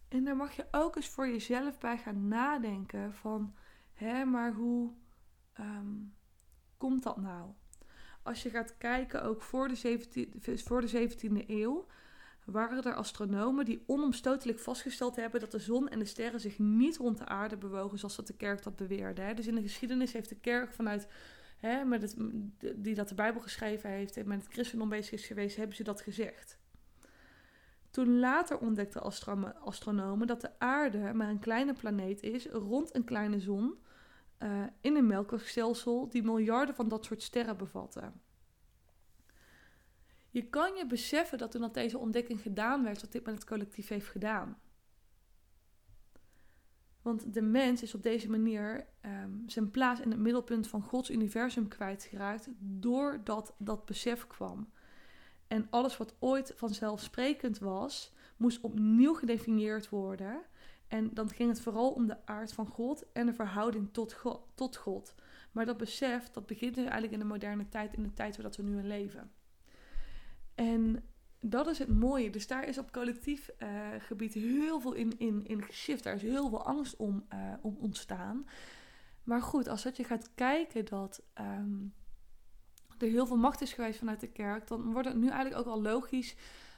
En 0.08 0.24
daar 0.24 0.36
mag 0.36 0.52
je 0.52 0.66
ook 0.70 0.96
eens 0.96 1.08
voor 1.08 1.28
jezelf 1.28 1.78
bij 1.78 1.98
gaan 1.98 2.28
nadenken 2.28 3.14
van, 3.14 3.54
hè, 3.92 4.24
maar 4.24 4.52
hoe 4.52 4.92
um, 5.60 6.14
komt 6.76 7.02
dat 7.02 7.16
nou? 7.16 7.50
Als 8.22 8.42
je 8.42 8.50
gaat 8.50 8.78
kijken, 8.78 9.22
ook 9.22 9.42
voor 9.42 9.68
de 9.68 9.98
17e, 9.98 10.62
voor 10.64 10.80
de 10.80 11.10
17e 11.10 11.46
eeuw, 11.46 11.86
waren 12.50 12.84
er 12.84 12.94
astronomen 12.94 13.64
die 13.64 13.82
onomstotelijk 13.86 14.58
vastgesteld 14.58 15.16
hebben 15.16 15.40
dat 15.40 15.50
de 15.50 15.58
zon 15.58 15.88
en 15.88 15.98
de 15.98 16.04
sterren 16.04 16.40
zich 16.40 16.58
niet 16.58 16.96
rond 16.96 17.18
de 17.18 17.26
aarde 17.26 17.56
bewogen 17.56 17.98
zoals 17.98 18.16
dat 18.16 18.26
de 18.26 18.36
kerk 18.36 18.62
dat 18.62 18.76
beweerde. 18.76 19.20
Hè. 19.20 19.34
Dus 19.34 19.46
in 19.46 19.54
de 19.54 19.62
geschiedenis 19.62 20.12
heeft 20.12 20.28
de 20.28 20.40
kerk 20.40 20.72
vanuit, 20.72 21.08
hè, 21.58 21.84
met 21.84 22.16
die 22.76 22.94
dat 22.94 23.08
de 23.08 23.14
Bijbel 23.14 23.40
geschreven 23.40 23.90
heeft 23.90 24.16
en 24.16 24.28
met 24.28 24.42
het 24.42 24.52
christendom 24.52 24.88
bezig 24.88 25.12
is 25.12 25.26
geweest, 25.26 25.56
hebben 25.56 25.76
ze 25.76 25.82
dat 25.82 26.00
gezegd. 26.00 26.58
Toen 27.90 28.18
later 28.18 28.58
ontdekten 28.58 29.02
astronomen 29.64 30.26
dat 30.26 30.40
de 30.40 30.58
aarde 30.58 31.12
maar 31.14 31.28
een 31.28 31.38
kleine 31.38 31.72
planeet 31.72 32.22
is 32.22 32.46
rond 32.46 32.94
een 32.94 33.04
kleine 33.04 33.40
zon 33.40 33.74
uh, 34.38 34.62
in 34.80 34.96
een 34.96 35.06
melkwegstelsel 35.06 36.08
die 36.08 36.22
miljarden 36.22 36.74
van 36.74 36.88
dat 36.88 37.04
soort 37.04 37.22
sterren 37.22 37.56
bevatten. 37.56 38.20
Je 40.30 40.48
kan 40.48 40.74
je 40.74 40.86
beseffen 40.86 41.38
dat 41.38 41.50
toen 41.50 41.60
dat 41.60 41.74
deze 41.74 41.98
ontdekking 41.98 42.40
gedaan 42.40 42.84
werd, 42.84 43.00
dat 43.00 43.12
dit 43.12 43.24
met 43.24 43.34
het 43.34 43.44
collectief 43.44 43.88
heeft 43.88 44.08
gedaan. 44.08 44.58
Want 47.02 47.34
de 47.34 47.42
mens 47.42 47.82
is 47.82 47.94
op 47.94 48.02
deze 48.02 48.30
manier 48.30 48.86
um, 49.06 49.42
zijn 49.46 49.70
plaats 49.70 50.00
in 50.00 50.10
het 50.10 50.20
middelpunt 50.20 50.68
van 50.68 50.82
Gods 50.82 51.10
universum 51.10 51.68
kwijtgeraakt 51.68 52.48
doordat 52.58 53.54
dat 53.58 53.84
besef 53.84 54.26
kwam. 54.26 54.70
En 55.46 55.66
alles 55.70 55.96
wat 55.96 56.14
ooit 56.18 56.52
vanzelfsprekend 56.56 57.58
was, 57.58 58.12
moest 58.36 58.60
opnieuw 58.60 59.14
gedefinieerd 59.14 59.88
worden. 59.88 60.42
En 60.88 61.14
dan 61.14 61.28
ging 61.28 61.48
het 61.48 61.60
vooral 61.60 61.90
om 61.90 62.06
de 62.06 62.26
aard 62.26 62.52
van 62.52 62.66
God 62.66 63.12
en 63.12 63.26
de 63.26 63.34
verhouding 63.34 63.92
tot 63.92 64.12
God. 64.12 64.42
Tot 64.54 64.76
God. 64.76 65.14
Maar 65.52 65.66
dat 65.66 65.76
besef, 65.76 66.30
dat 66.30 66.46
begint 66.46 66.74
dus 66.74 66.84
eigenlijk 66.84 67.12
in 67.12 67.18
de 67.18 67.24
moderne 67.24 67.68
tijd, 67.68 67.94
in 67.94 68.02
de 68.02 68.12
tijd 68.12 68.36
waar 68.36 68.50
we 68.56 68.62
nu 68.62 68.78
in 68.78 68.86
leven. 68.86 69.30
En 70.60 71.04
dat 71.40 71.66
is 71.66 71.78
het 71.78 71.88
mooie. 71.88 72.30
Dus 72.30 72.46
daar 72.46 72.68
is 72.68 72.78
op 72.78 72.92
collectief 72.92 73.50
uh, 73.58 73.68
gebied 73.98 74.34
heel 74.34 74.80
veel 74.80 74.92
in, 74.92 75.18
in, 75.18 75.46
in 75.46 75.62
geshift. 75.62 76.04
Daar 76.04 76.14
is 76.14 76.22
heel 76.22 76.48
veel 76.48 76.64
angst 76.64 76.96
om, 76.96 77.26
uh, 77.34 77.52
om 77.62 77.76
ontstaan. 77.80 78.46
Maar 79.24 79.42
goed, 79.42 79.68
als 79.68 79.82
dat 79.82 79.96
je 79.96 80.04
gaat 80.04 80.30
kijken 80.34 80.84
dat, 80.84 81.22
um, 81.40 81.94
er 82.98 83.08
heel 83.08 83.26
veel 83.26 83.36
macht 83.36 83.60
is 83.60 83.72
geweest 83.72 83.98
vanuit 83.98 84.20
de 84.20 84.32
kerk, 84.32 84.66
dan 84.66 84.92
wordt 84.92 85.08
het 85.08 85.16
nu 85.16 85.28
eigenlijk 85.28 85.66
ook 85.66 85.74
al 85.74 85.82
logisch 85.82 86.36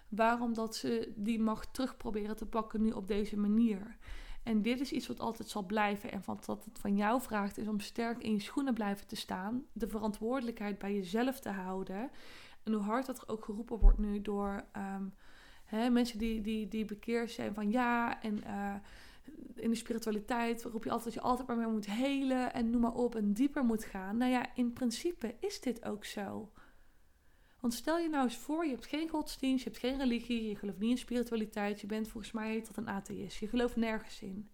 waarom 0.09 0.55
dat 0.55 0.77
ze 0.77 1.13
die 1.17 1.41
macht 1.41 1.75
terug 1.75 1.97
proberen 1.97 2.37
te 2.37 2.47
pakken 2.47 2.83
nu 2.83 2.91
op 2.91 3.09
deze 3.09 3.37
manier. 3.37 3.97
En 4.43 4.63
dit 4.63 4.81
is 4.81 4.93
iets 4.93 5.07
wat 5.07 5.21
altijd 5.21 5.49
zal 5.49 5.67
blijven. 5.67 6.13
En 6.13 6.23
wat 6.25 6.47
het 6.47 6.79
van 6.79 6.97
jou 6.97 7.21
vraagt 7.21 7.59
is 7.59 7.69
om 7.69 7.81
sterk 7.81 8.23
in 8.23 8.33
je 8.33 8.41
schoenen 8.41 8.75
blijven 8.75 9.07
te 9.07 9.17
staan. 9.17 9.65
De 9.73 9.89
verantwoordelijkheid 9.89 10.79
bij 10.79 10.95
jezelf 10.95 11.41
te 11.41 11.51
houden. 11.51 12.11
En 12.63 12.73
hoe 12.73 12.83
hard 12.83 13.07
dat 13.07 13.19
er 13.19 13.29
ook 13.29 13.45
geroepen 13.45 13.79
wordt 13.79 13.99
nu 13.99 14.23
door 14.23 14.65
ehm, 14.73 15.05
hè, 15.65 15.91
mensen 15.91 16.19
die, 16.19 16.41
die, 16.41 16.69
die 16.69 16.85
bekeerd 16.85 17.31
zijn 17.31 17.55
van 17.55 17.71
ja. 17.71 18.23
En 18.23 18.39
uh, 18.47 18.75
in 19.55 19.71
de 19.71 19.77
spiritualiteit 19.77 20.63
roep 20.63 20.85
je 20.85 20.91
altijd 20.91 21.15
dat 21.15 21.23
je 21.23 21.29
altijd 21.29 21.49
maar 21.49 21.57
meer 21.57 21.69
moet 21.69 21.87
helen. 21.87 22.53
En 22.53 22.71
noem 22.71 22.81
maar 22.81 22.95
op. 22.95 23.15
En 23.15 23.33
dieper 23.33 23.65
moet 23.65 23.85
gaan. 23.85 24.17
Nou 24.17 24.31
ja, 24.31 24.55
in 24.55 24.73
principe 24.73 25.35
is 25.41 25.61
dit 25.61 25.85
ook 25.85 26.05
zo. 26.05 26.51
Want 27.63 27.75
stel 27.75 27.99
je 27.99 28.09
nou 28.09 28.25
eens 28.25 28.37
voor, 28.37 28.65
je 28.65 28.71
hebt 28.71 28.87
geen 28.87 29.09
godsdienst, 29.09 29.65
je 29.65 29.71
hebt 29.71 29.83
geen 29.83 29.99
religie, 29.99 30.49
je 30.49 30.57
gelooft 30.57 30.79
niet 30.79 30.91
in 30.91 30.99
spiritualiteit, 30.99 31.81
je 31.81 31.87
bent 31.87 32.09
volgens 32.09 32.33
mij 32.33 32.61
tot 32.61 32.77
een 32.77 32.89
atheïst, 32.89 33.39
je 33.39 33.49
gelooft 33.49 33.77
nergens 33.77 34.23
in. 34.23 34.51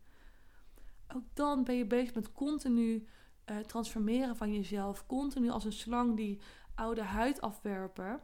Ook 1.14 1.22
dan 1.34 1.64
ben 1.64 1.74
je 1.74 1.86
bezig 1.86 2.14
met 2.14 2.32
continu 2.32 3.06
uh, 3.50 3.56
transformeren 3.58 4.36
van 4.36 4.54
jezelf, 4.54 5.06
continu 5.06 5.50
als 5.50 5.64
een 5.64 5.72
slang 5.72 6.16
die 6.16 6.40
oude 6.78 7.02
huid 7.02 7.40
afwerpen, 7.40 8.20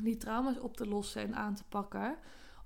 die 0.00 0.16
trauma's 0.16 0.58
op 0.58 0.76
te 0.76 0.86
lossen 0.86 1.22
en 1.22 1.34
aan 1.34 1.54
te 1.54 1.64
pakken, 1.64 2.16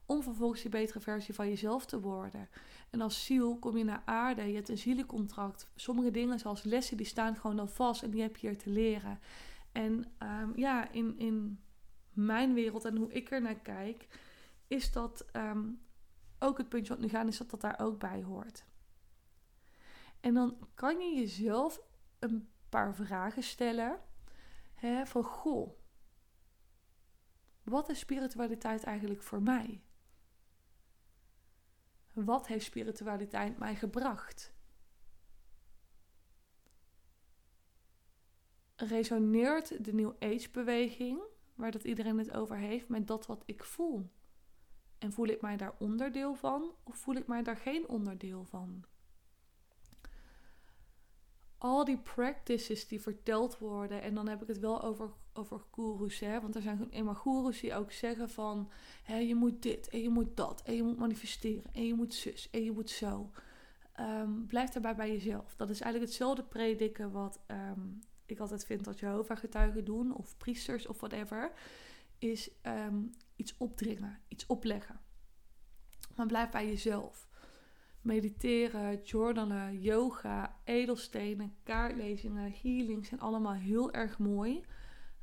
om 0.06 0.22
vervolgens 0.22 0.62
die 0.62 0.70
betere 0.70 1.00
versie 1.00 1.34
van 1.34 1.48
jezelf 1.48 1.86
te 1.86 2.00
worden. 2.00 2.48
En 2.90 3.00
als 3.00 3.24
ziel 3.24 3.58
kom 3.58 3.76
je 3.76 3.84
naar 3.84 4.02
aarde, 4.04 4.42
je 4.42 4.54
hebt 4.54 4.68
een 4.68 4.78
zielencontract. 4.78 5.70
Sommige 5.74 6.10
dingen 6.10 6.38
zoals 6.38 6.62
lessen, 6.62 6.96
die 6.96 7.06
staan 7.06 7.36
gewoon 7.36 7.58
al 7.58 7.66
vast 7.66 8.02
en 8.02 8.10
die 8.10 8.22
heb 8.22 8.36
je 8.36 8.48
hier 8.48 8.58
te 8.58 8.70
leren. 8.70 9.18
En 9.72 10.04
um, 10.18 10.52
ja, 10.56 10.90
in, 10.90 11.18
in 11.18 11.60
mijn 12.12 12.54
wereld 12.54 12.84
en 12.84 12.96
hoe 12.96 13.12
ik 13.12 13.30
er 13.30 13.42
naar 13.42 13.60
kijk, 13.60 14.08
is 14.66 14.92
dat 14.92 15.26
um, 15.32 15.80
ook 16.38 16.58
het 16.58 16.68
puntje 16.68 16.92
wat 16.92 17.02
nu 17.02 17.08
gaan, 17.08 17.28
is 17.28 17.38
dat 17.38 17.50
dat 17.50 17.60
daar 17.60 17.80
ook 17.80 17.98
bij 17.98 18.22
hoort. 18.22 18.64
En 20.20 20.34
dan 20.34 20.56
kan 20.74 20.98
je 20.98 21.14
jezelf 21.14 21.80
een 22.18 22.48
paar 22.68 22.94
vragen 22.94 23.42
stellen. 23.42 23.98
Hè, 24.86 25.06
van 25.06 25.24
goh, 25.24 25.78
wat 27.62 27.88
is 27.88 27.98
spiritualiteit 27.98 28.84
eigenlijk 28.84 29.22
voor 29.22 29.42
mij? 29.42 29.82
Wat 32.12 32.46
heeft 32.46 32.64
spiritualiteit 32.64 33.58
mij 33.58 33.76
gebracht? 33.76 34.54
resoneert 38.76 39.84
de 39.84 39.92
New 39.92 40.12
Age 40.18 40.50
beweging, 40.52 41.20
waar 41.54 41.70
dat 41.70 41.84
iedereen 41.84 42.18
het 42.18 42.32
over 42.32 42.56
heeft, 42.56 42.88
met 42.88 43.06
dat 43.06 43.26
wat 43.26 43.42
ik 43.46 43.64
voel? 43.64 44.10
En 44.98 45.12
voel 45.12 45.26
ik 45.26 45.40
mij 45.40 45.56
daar 45.56 45.74
onderdeel 45.78 46.34
van 46.34 46.74
of 46.82 46.96
voel 46.96 47.14
ik 47.14 47.26
mij 47.26 47.42
daar 47.42 47.56
geen 47.56 47.88
onderdeel 47.88 48.44
van? 48.44 48.84
Al 51.58 51.84
die 51.84 51.98
practices 51.98 52.88
die 52.88 53.00
verteld 53.00 53.58
worden, 53.58 54.02
en 54.02 54.14
dan 54.14 54.28
heb 54.28 54.42
ik 54.42 54.48
het 54.48 54.58
wel 54.58 54.82
over, 54.82 55.10
over 55.32 55.60
gurus, 55.72 56.20
hè, 56.20 56.40
want 56.40 56.54
er 56.54 56.62
zijn 56.62 56.86
eenmaal 56.90 57.14
gurus 57.14 57.60
die 57.60 57.74
ook 57.74 57.92
zeggen 57.92 58.30
van 58.30 58.70
hè, 59.02 59.16
je 59.16 59.34
moet 59.34 59.62
dit 59.62 59.88
en 59.88 60.02
je 60.02 60.08
moet 60.08 60.36
dat 60.36 60.62
en 60.62 60.74
je 60.74 60.82
moet 60.82 60.98
manifesteren 60.98 61.74
en 61.74 61.86
je 61.86 61.94
moet 61.94 62.14
zus 62.14 62.50
en 62.50 62.64
je 62.64 62.72
moet 62.72 62.90
zo. 62.90 63.30
Um, 64.00 64.46
blijf 64.46 64.70
daarbij 64.70 64.94
bij 64.94 65.12
jezelf. 65.12 65.54
Dat 65.56 65.70
is 65.70 65.80
eigenlijk 65.80 66.12
hetzelfde 66.12 66.42
prediken 66.42 67.10
wat 67.10 67.40
um, 67.46 68.00
ik 68.26 68.38
altijd 68.38 68.64
vind 68.64 68.84
dat 68.84 68.98
Jehovah-getuigen 68.98 69.84
doen, 69.84 70.14
of 70.14 70.36
priesters 70.36 70.86
of 70.86 71.00
whatever, 71.00 71.52
is 72.18 72.50
ehm, 72.62 73.02
iets 73.36 73.54
opdringen, 73.56 74.20
iets 74.28 74.46
opleggen. 74.46 75.00
Maar 76.14 76.26
blijf 76.26 76.50
bij 76.50 76.66
jezelf. 76.66 77.28
Mediteren, 78.06 79.02
journalen, 79.02 79.80
yoga, 79.80 80.56
edelstenen, 80.64 81.54
kaartlezingen, 81.62 82.54
healing 82.62 83.06
zijn 83.06 83.20
allemaal 83.20 83.54
heel 83.54 83.92
erg 83.92 84.18
mooi. 84.18 84.64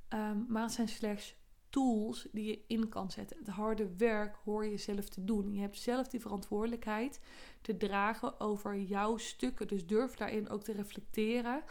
Ehm, 0.07 0.37
maar 0.47 0.63
het 0.63 0.71
zijn 0.71 0.87
slechts 0.87 1.35
tools 1.69 2.27
die 2.31 2.45
je 2.45 2.63
in 2.67 2.89
kan 2.89 3.11
zetten. 3.11 3.37
Het 3.37 3.47
harde 3.47 3.95
werk 3.97 4.35
hoor 4.43 4.65
je 4.65 4.77
zelf 4.77 5.09
te 5.09 5.23
doen. 5.23 5.53
Je 5.53 5.61
hebt 5.61 5.77
zelf 5.77 6.07
die 6.07 6.19
verantwoordelijkheid 6.19 7.19
te 7.61 7.77
dragen 7.77 8.39
over 8.39 8.79
jouw 8.79 9.17
stukken. 9.17 9.67
Dus 9.67 9.87
durf 9.87 10.15
daarin 10.15 10.49
ook 10.49 10.63
te 10.63 10.71
reflecteren 10.71 11.63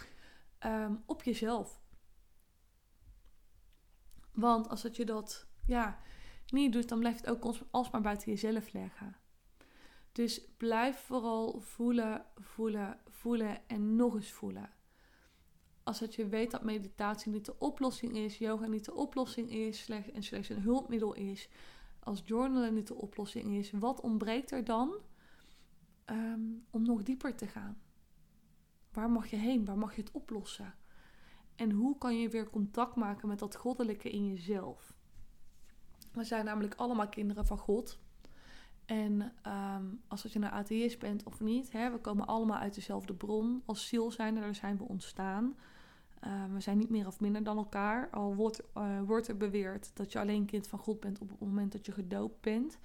Ehm, 0.62 0.94
op 1.06 1.22
jezelf. 1.22 1.80
Want 4.32 4.68
als 4.68 4.82
dat 4.82 4.96
je 4.96 5.04
dat 5.04 5.46
ja, 5.66 5.98
niet 6.46 6.72
doet, 6.72 6.88
dan 6.88 6.98
blijft 6.98 7.20
het 7.20 7.30
ook 7.30 7.56
alsmaar 7.70 8.00
buiten 8.00 8.30
jezelf 8.30 8.72
leggen. 8.72 9.16
Dus 10.12 10.40
blijf 10.56 10.98
vooral 10.98 11.60
voelen, 11.60 12.24
voelen, 12.34 13.00
voelen 13.08 13.68
en 13.68 13.96
nog 13.96 14.14
eens 14.14 14.32
voelen. 14.32 14.70
Als 15.82 15.98
dat 15.98 16.14
je 16.14 16.28
weet 16.28 16.50
dat 16.50 16.62
meditatie 16.62 17.32
niet 17.32 17.44
de 17.44 17.58
oplossing 17.58 18.16
is, 18.16 18.38
yoga 18.38 18.66
niet 18.66 18.84
de 18.84 18.94
oplossing 18.94 19.50
is 19.50 19.82
slechts, 19.82 20.10
en 20.10 20.22
slechts 20.22 20.48
een 20.48 20.62
hulpmiddel 20.62 21.14
is, 21.14 21.48
als 21.98 22.22
journalen 22.24 22.74
niet 22.74 22.86
de 22.86 22.94
oplossing 22.94 23.54
is, 23.54 23.70
wat 23.70 24.00
ontbreekt 24.00 24.50
er 24.50 24.64
dan 24.64 24.94
ehm, 26.04 26.40
om 26.70 26.82
nog 26.82 27.02
dieper 27.02 27.34
te 27.36 27.46
gaan? 27.46 27.82
Waar 28.92 29.10
mag 29.10 29.26
je 29.26 29.36
heen? 29.36 29.64
Waar 29.64 29.78
mag 29.78 29.94
je 29.94 30.00
het 30.00 30.10
oplossen? 30.10 30.74
En 31.56 31.70
hoe 31.70 31.98
kan 31.98 32.18
je 32.20 32.28
weer 32.28 32.50
contact 32.50 32.96
maken 32.96 33.28
met 33.28 33.38
dat 33.38 33.56
goddelijke 33.56 34.10
in 34.10 34.26
jezelf? 34.28 34.96
We 36.12 36.24
zijn 36.24 36.44
namelijk 36.44 36.74
allemaal 36.74 37.08
kinderen 37.08 37.46
van 37.46 37.58
God. 37.58 38.00
En 38.92 39.32
um, 39.46 40.00
als 40.08 40.22
je 40.22 40.38
nou 40.38 40.52
atheïst 40.52 40.98
bent 40.98 41.24
of 41.24 41.40
niet, 41.40 41.72
hè, 41.72 41.90
we 41.90 41.98
komen 41.98 42.26
allemaal 42.26 42.58
uit 42.58 42.74
dezelfde 42.74 43.14
bron. 43.14 43.62
Als 43.64 43.88
ziel 43.88 44.10
zijn 44.10 44.34
daar 44.34 44.54
zijn 44.54 44.76
we 44.76 44.84
ontstaan. 44.84 45.56
Uh, 46.24 46.44
we 46.52 46.60
zijn 46.60 46.78
niet 46.78 46.90
meer 46.90 47.06
of 47.06 47.20
minder 47.20 47.42
dan 47.42 47.56
elkaar. 47.56 48.10
Al 48.10 48.34
wordt, 48.34 48.62
uh, 48.76 49.00
wordt 49.00 49.28
er 49.28 49.36
beweerd 49.36 49.90
dat 49.94 50.12
je 50.12 50.18
alleen 50.18 50.46
kind 50.46 50.66
van 50.66 50.78
God 50.78 51.00
bent 51.00 51.18
op 51.18 51.28
het 51.28 51.40
moment 51.40 51.72
dat 51.72 51.86
je 51.86 51.92
gedoopt 51.92 52.40
bent. 52.40 52.78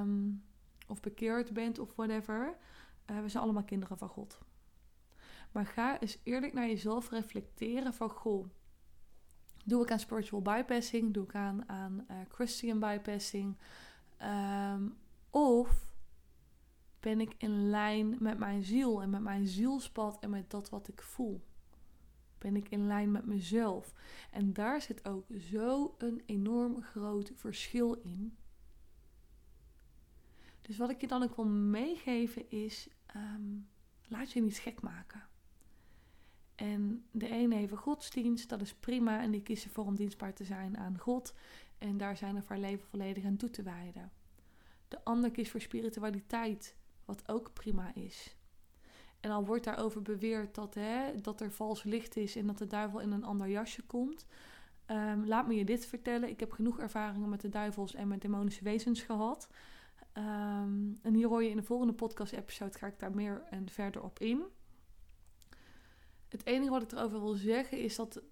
Um, 0.00 0.42
of 0.88 1.00
bekeerd 1.00 1.52
bent 1.52 1.78
of 1.78 1.94
whatever. 1.96 2.56
Uh, 3.10 3.20
we 3.20 3.28
zijn 3.28 3.42
allemaal 3.42 3.64
kinderen 3.64 3.98
van 3.98 4.08
God. 4.08 4.38
Maar 5.52 5.66
ga 5.66 6.00
eens 6.00 6.18
eerlijk 6.22 6.52
naar 6.52 6.66
jezelf 6.66 7.10
reflecteren 7.10 7.94
van 7.94 8.10
goh. 8.10 8.46
Doe 9.64 9.82
ik 9.82 9.90
aan 9.90 9.98
spiritual 9.98 10.42
bypassing? 10.42 11.14
Doe 11.14 11.24
ik 11.24 11.34
aan, 11.34 11.68
aan 11.68 12.06
uh, 12.10 12.16
Christian 12.28 12.78
bypassing? 12.78 13.56
Um, 14.24 14.96
of 15.30 15.86
ben 17.00 17.20
ik 17.20 17.34
in 17.38 17.70
lijn 17.70 18.16
met 18.18 18.38
mijn 18.38 18.62
ziel 18.62 19.02
en 19.02 19.10
met 19.10 19.20
mijn 19.20 19.46
zielspad 19.46 20.18
en 20.20 20.30
met 20.30 20.50
dat 20.50 20.70
wat 20.70 20.88
ik 20.88 21.02
voel? 21.02 21.44
Ben 22.38 22.56
ik 22.56 22.68
in 22.68 22.86
lijn 22.86 23.10
met 23.10 23.26
mezelf? 23.26 23.94
En 24.30 24.52
daar 24.52 24.80
zit 24.80 25.08
ook 25.08 25.24
zo 25.38 25.94
een 25.98 26.22
enorm 26.26 26.82
groot 26.82 27.32
verschil 27.34 27.94
in. 27.94 28.36
Dus 30.60 30.76
wat 30.76 30.90
ik 30.90 31.00
je 31.00 31.06
dan 31.06 31.22
ook 31.22 31.36
wil 31.36 31.46
meegeven 31.46 32.50
is: 32.50 32.88
um, 33.16 33.68
laat 34.08 34.32
je 34.32 34.42
niet 34.42 34.58
gek 34.58 34.80
maken. 34.80 35.28
En 36.54 37.04
de 37.10 37.28
ene 37.28 37.54
heeft 37.54 37.72
godsdienst, 37.72 38.48
dat 38.48 38.60
is 38.60 38.74
prima. 38.74 39.22
En 39.22 39.30
die 39.30 39.42
kiezen 39.42 39.70
voor 39.70 39.84
om 39.84 39.96
dienstbaar 39.96 40.34
te 40.34 40.44
zijn 40.44 40.78
aan 40.78 40.98
God. 40.98 41.34
En 41.84 41.96
daar 41.96 42.16
zijn 42.16 42.36
er 42.36 42.44
haar 42.46 42.58
leven 42.58 42.86
volledig 42.86 43.24
aan 43.24 43.36
toe 43.36 43.50
te 43.50 43.62
wijden. 43.62 44.12
De 44.88 45.04
ander 45.04 45.30
kiest 45.30 45.50
voor 45.50 45.60
spiritualiteit, 45.60 46.76
wat 47.04 47.28
ook 47.28 47.52
prima 47.52 47.94
is. 47.94 48.36
En 49.20 49.30
al 49.30 49.44
wordt 49.44 49.64
daarover 49.64 50.02
beweerd 50.02 50.54
dat, 50.54 50.74
hè, 50.74 51.20
dat 51.20 51.40
er 51.40 51.50
vals 51.50 51.82
licht 51.82 52.16
is 52.16 52.36
en 52.36 52.46
dat 52.46 52.58
de 52.58 52.66
duivel 52.66 53.00
in 53.00 53.12
een 53.12 53.24
ander 53.24 53.48
jasje 53.48 53.82
komt. 53.82 54.26
Ehm, 54.86 55.24
laat 55.24 55.46
me 55.46 55.54
je 55.54 55.64
dit 55.64 55.86
vertellen. 55.86 56.28
Ik 56.28 56.40
heb 56.40 56.52
genoeg 56.52 56.78
ervaringen 56.78 57.28
met 57.28 57.40
de 57.40 57.48
duivels 57.48 57.94
en 57.94 58.08
met 58.08 58.20
demonische 58.20 58.64
wezens 58.64 59.02
gehad. 59.02 59.48
Ehm, 60.12 60.92
en 61.02 61.14
hier 61.14 61.28
hoor 61.28 61.42
je 61.42 61.50
in 61.50 61.56
de 61.56 61.62
volgende 61.62 61.92
podcast-episode 61.92 62.78
ga 62.78 62.86
ik 62.86 62.98
daar 62.98 63.14
meer 63.14 63.42
en 63.50 63.68
verder 63.68 64.02
op 64.02 64.18
in. 64.18 64.42
Het 66.28 66.46
enige 66.46 66.70
wat 66.70 66.82
ik 66.82 66.92
erover 66.92 67.20
wil 67.20 67.34
zeggen 67.34 67.78
is 67.78 67.96
dat 67.96 68.22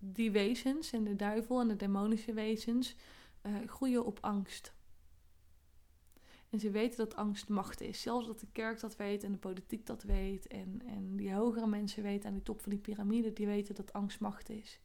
die 0.00 0.30
wezens 0.30 0.92
en 0.92 1.04
de 1.04 1.16
duivel 1.16 1.60
en 1.60 1.68
de 1.68 1.76
demonische 1.76 2.32
wezens 2.32 2.96
uh, 3.42 3.56
groeien 3.66 4.04
op 4.04 4.18
angst. 4.20 4.74
En 6.50 6.60
ze 6.60 6.70
weten 6.70 6.96
dat 6.96 7.16
angst 7.16 7.48
macht 7.48 7.80
is. 7.80 8.02
Zelfs 8.02 8.26
dat 8.26 8.40
de 8.40 8.46
kerk 8.52 8.80
dat 8.80 8.96
weet 8.96 9.24
en 9.24 9.32
de 9.32 9.38
politiek 9.38 9.86
dat 9.86 10.02
weet. 10.02 10.46
En, 10.46 10.82
en 10.86 11.16
die 11.16 11.34
hogere 11.34 11.66
mensen 11.66 12.02
weten 12.02 12.28
aan 12.28 12.34
de 12.34 12.42
top 12.42 12.60
van 12.60 12.70
die 12.70 12.80
piramide, 12.80 13.32
die 13.32 13.46
weten 13.46 13.74
dat 13.74 13.92
angst 13.92 14.20
macht 14.20 14.48
is. 14.48 14.80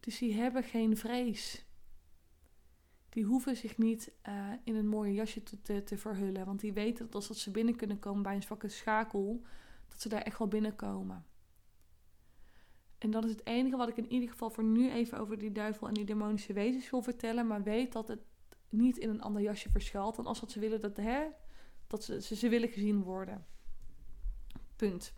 Dus 0.00 0.18
die 0.18 0.34
hebben 0.34 0.62
geen 0.62 0.96
vrees. 0.96 1.64
Die 3.08 3.24
hoeven 3.24 3.56
zich 3.56 3.78
niet 3.78 4.12
uh, 4.28 4.52
in 4.64 4.74
een 4.74 4.88
mooie 4.88 5.14
jasje 5.14 5.42
te, 5.42 5.62
te, 5.62 5.82
te, 5.84 5.98
verhullen. 5.98 6.46
Want 6.46 6.60
die 6.60 6.72
weten 6.72 7.04
dat 7.04 7.14
als 7.14 7.28
dat 7.28 7.38
ze 7.38 7.50
binnen 7.50 7.76
kunnen 7.76 7.98
komen 7.98 8.22
bij 8.22 8.34
een 8.34 8.42
zwakke 8.42 8.68
schakel, 8.68 9.42
dat 9.88 10.00
ze 10.00 10.08
daar 10.08 10.22
echt 10.22 10.38
wel 10.38 10.48
binnenkomen. 10.48 11.24
En 12.98 13.10
dat 13.10 13.24
is 13.24 13.30
het 13.30 13.46
enige 13.46 13.76
wat 13.76 13.88
ik 13.88 13.96
in 13.96 14.12
ieder 14.12 14.28
geval 14.28 14.50
voor 14.50 14.64
nu 14.64 14.90
even 14.90 15.18
over 15.18 15.38
die 15.38 15.52
duivel 15.52 15.88
en 15.88 15.94
die 15.94 16.04
demonische 16.04 16.52
wezens 16.52 16.90
wil 16.90 17.02
vertellen. 17.02 17.46
Maar 17.46 17.62
weet 17.62 17.92
dat 17.92 18.08
het 18.08 18.20
niet 18.68 18.96
in 18.96 19.08
een 19.08 19.22
ander 19.22 19.42
jasje 19.42 19.70
verschuilt. 19.70 20.16
Dan 20.16 20.26
als 20.26 20.40
dat 20.40 20.50
ze 20.50 20.60
willen 20.60 20.80
dat, 20.80 20.96
hè, 20.96 21.26
dat 21.86 22.04
ze, 22.04 22.20
ze, 22.20 22.48
willen 22.48 22.68
gezien 22.68 23.02
worden. 23.02 23.46
Punt. 24.76 25.12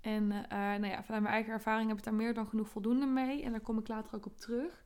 En 0.00 0.22
uh, 0.22 0.48
nou 0.50 0.86
ja, 0.86 1.04
vanuit 1.04 1.22
mijn 1.22 1.34
eigen 1.34 1.52
ervaring 1.52 1.88
heb 1.88 1.98
ik 1.98 2.04
daar 2.04 2.14
meer 2.14 2.34
dan 2.34 2.46
genoeg 2.46 2.68
voldoende 2.68 3.06
mee. 3.06 3.42
En 3.42 3.50
daar 3.50 3.60
kom 3.60 3.78
ik 3.78 3.88
later 3.88 4.14
ook 4.14 4.26
op 4.26 4.36
terug. 4.36 4.84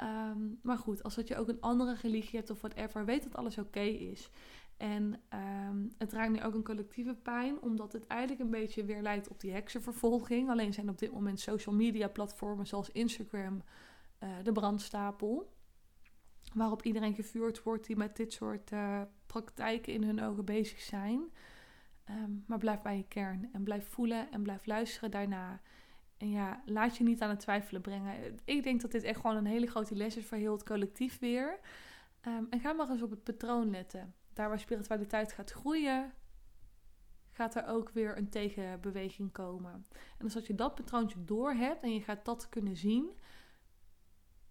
Um, 0.00 0.58
maar 0.62 0.78
goed, 0.78 1.02
als 1.02 1.14
dat 1.14 1.28
je 1.28 1.36
ook 1.36 1.48
een 1.48 1.60
andere 1.60 1.94
religie 2.02 2.38
hebt 2.38 2.50
of 2.50 2.60
whatever, 2.60 3.04
weet 3.04 3.22
dat 3.22 3.36
alles 3.36 3.58
oké 3.58 3.80
is. 3.80 4.30
En 4.84 5.20
um, 5.68 5.92
het 5.98 6.12
raakt 6.12 6.32
nu 6.32 6.42
ook 6.42 6.54
een 6.54 6.64
collectieve 6.64 7.14
pijn, 7.14 7.60
omdat 7.60 7.92
het 7.92 8.06
eigenlijk 8.06 8.40
een 8.40 8.50
beetje 8.50 8.84
weer 8.84 9.02
lijkt 9.02 9.28
op 9.28 9.40
die 9.40 9.52
heksenvervolging. 9.52 10.50
Alleen 10.50 10.72
zijn 10.72 10.88
op 10.88 10.98
dit 10.98 11.12
moment 11.12 11.40
social 11.40 11.74
media 11.74 12.08
platformen 12.08 12.66
zoals 12.66 12.90
Instagram 12.90 13.62
uh, 14.22 14.28
de 14.42 14.52
brandstapel. 14.52 15.52
Waarop 16.54 16.82
iedereen 16.82 17.14
gevuurd 17.14 17.62
wordt 17.62 17.86
die 17.86 17.96
met 17.96 18.16
dit 18.16 18.32
soort 18.32 18.70
uh, 18.70 19.02
praktijken 19.26 19.92
in 19.92 20.02
hun 20.02 20.22
ogen 20.22 20.44
bezig 20.44 20.80
zijn. 20.80 21.20
Um, 22.10 22.44
maar 22.46 22.58
blijf 22.58 22.82
bij 22.82 22.96
je 22.96 23.08
kern 23.08 23.48
en 23.52 23.62
blijf 23.62 23.88
voelen 23.88 24.32
en 24.32 24.42
blijf 24.42 24.66
luisteren 24.66 25.10
daarna. 25.10 25.60
En 26.16 26.30
ja, 26.30 26.62
laat 26.66 26.96
je 26.96 27.04
niet 27.04 27.22
aan 27.22 27.30
het 27.30 27.40
twijfelen 27.40 27.80
brengen. 27.80 28.38
Ik 28.44 28.62
denk 28.62 28.80
dat 28.80 28.92
dit 28.92 29.02
echt 29.02 29.20
gewoon 29.20 29.36
een 29.36 29.46
hele 29.46 29.66
grote 29.66 29.96
les 29.96 30.16
is 30.16 30.26
voor 30.26 30.38
heel 30.38 30.52
het 30.52 30.64
collectief 30.64 31.18
weer. 31.18 31.58
Um, 32.28 32.46
en 32.50 32.60
ga 32.60 32.72
maar 32.72 32.90
eens 32.90 33.02
op 33.02 33.10
het 33.10 33.22
patroon 33.22 33.70
letten. 33.70 34.14
Daar 34.34 34.48
waar 34.48 34.58
spiritualiteit 34.58 35.32
gaat 35.32 35.50
groeien, 35.50 36.12
gaat 37.30 37.54
er 37.54 37.66
ook 37.66 37.90
weer 37.90 38.16
een 38.16 38.28
tegenbeweging 38.28 39.32
komen. 39.32 39.86
En 40.18 40.34
als 40.34 40.46
je 40.46 40.54
dat 40.54 40.74
patroontje 40.74 41.24
door 41.24 41.52
hebt 41.52 41.82
en 41.82 41.94
je 41.94 42.02
gaat 42.02 42.24
dat 42.24 42.48
kunnen 42.48 42.76
zien, 42.76 43.12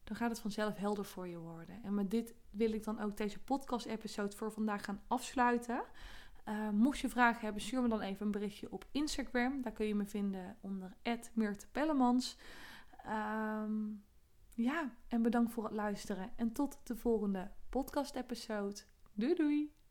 dan 0.04 0.16
gaat 0.16 0.30
het 0.30 0.40
vanzelf 0.40 0.76
helder 0.76 1.06
voor 1.06 1.28
je 1.28 1.38
worden. 1.38 1.84
En 1.84 1.94
met 1.94 2.12
dit 2.12 2.36
wil 2.50 2.74
ik 2.74 2.84
dan 2.84 3.00
ook 3.00 3.18
deze 3.18 3.40
podcast-episode 3.40 4.36
voor 4.36 4.52
vandaag 4.52 4.84
gaan 4.86 5.02
afsluiten. 5.08 5.84
Uh, 6.50 6.70
mocht 6.70 7.00
je 7.00 7.10
vragen 7.10 7.42
hebben, 7.42 7.62
stuur 7.62 7.82
me 7.82 7.88
dan 7.88 8.02
even 8.02 8.26
een 8.26 8.32
berichtje 8.32 8.72
op 8.72 8.86
Instagram. 8.92 9.62
Daar 9.62 9.72
kun 9.72 9.86
je 9.86 9.96
me 9.96 10.06
vinden 10.06 10.58
onder 10.62 10.98
@meertepellemans. 11.34 12.38
Um, 13.08 14.04
ja, 14.50 14.92
en 15.08 15.22
bedankt 15.22 15.54
voor 15.54 15.64
het 15.64 15.74
luisteren. 15.74 16.32
En 16.36 16.52
tot 16.52 16.80
de 16.84 16.96
volgende 16.96 17.52
podcast-episode. 17.70 18.82
Doei 19.16 19.36
doei! 19.36 19.83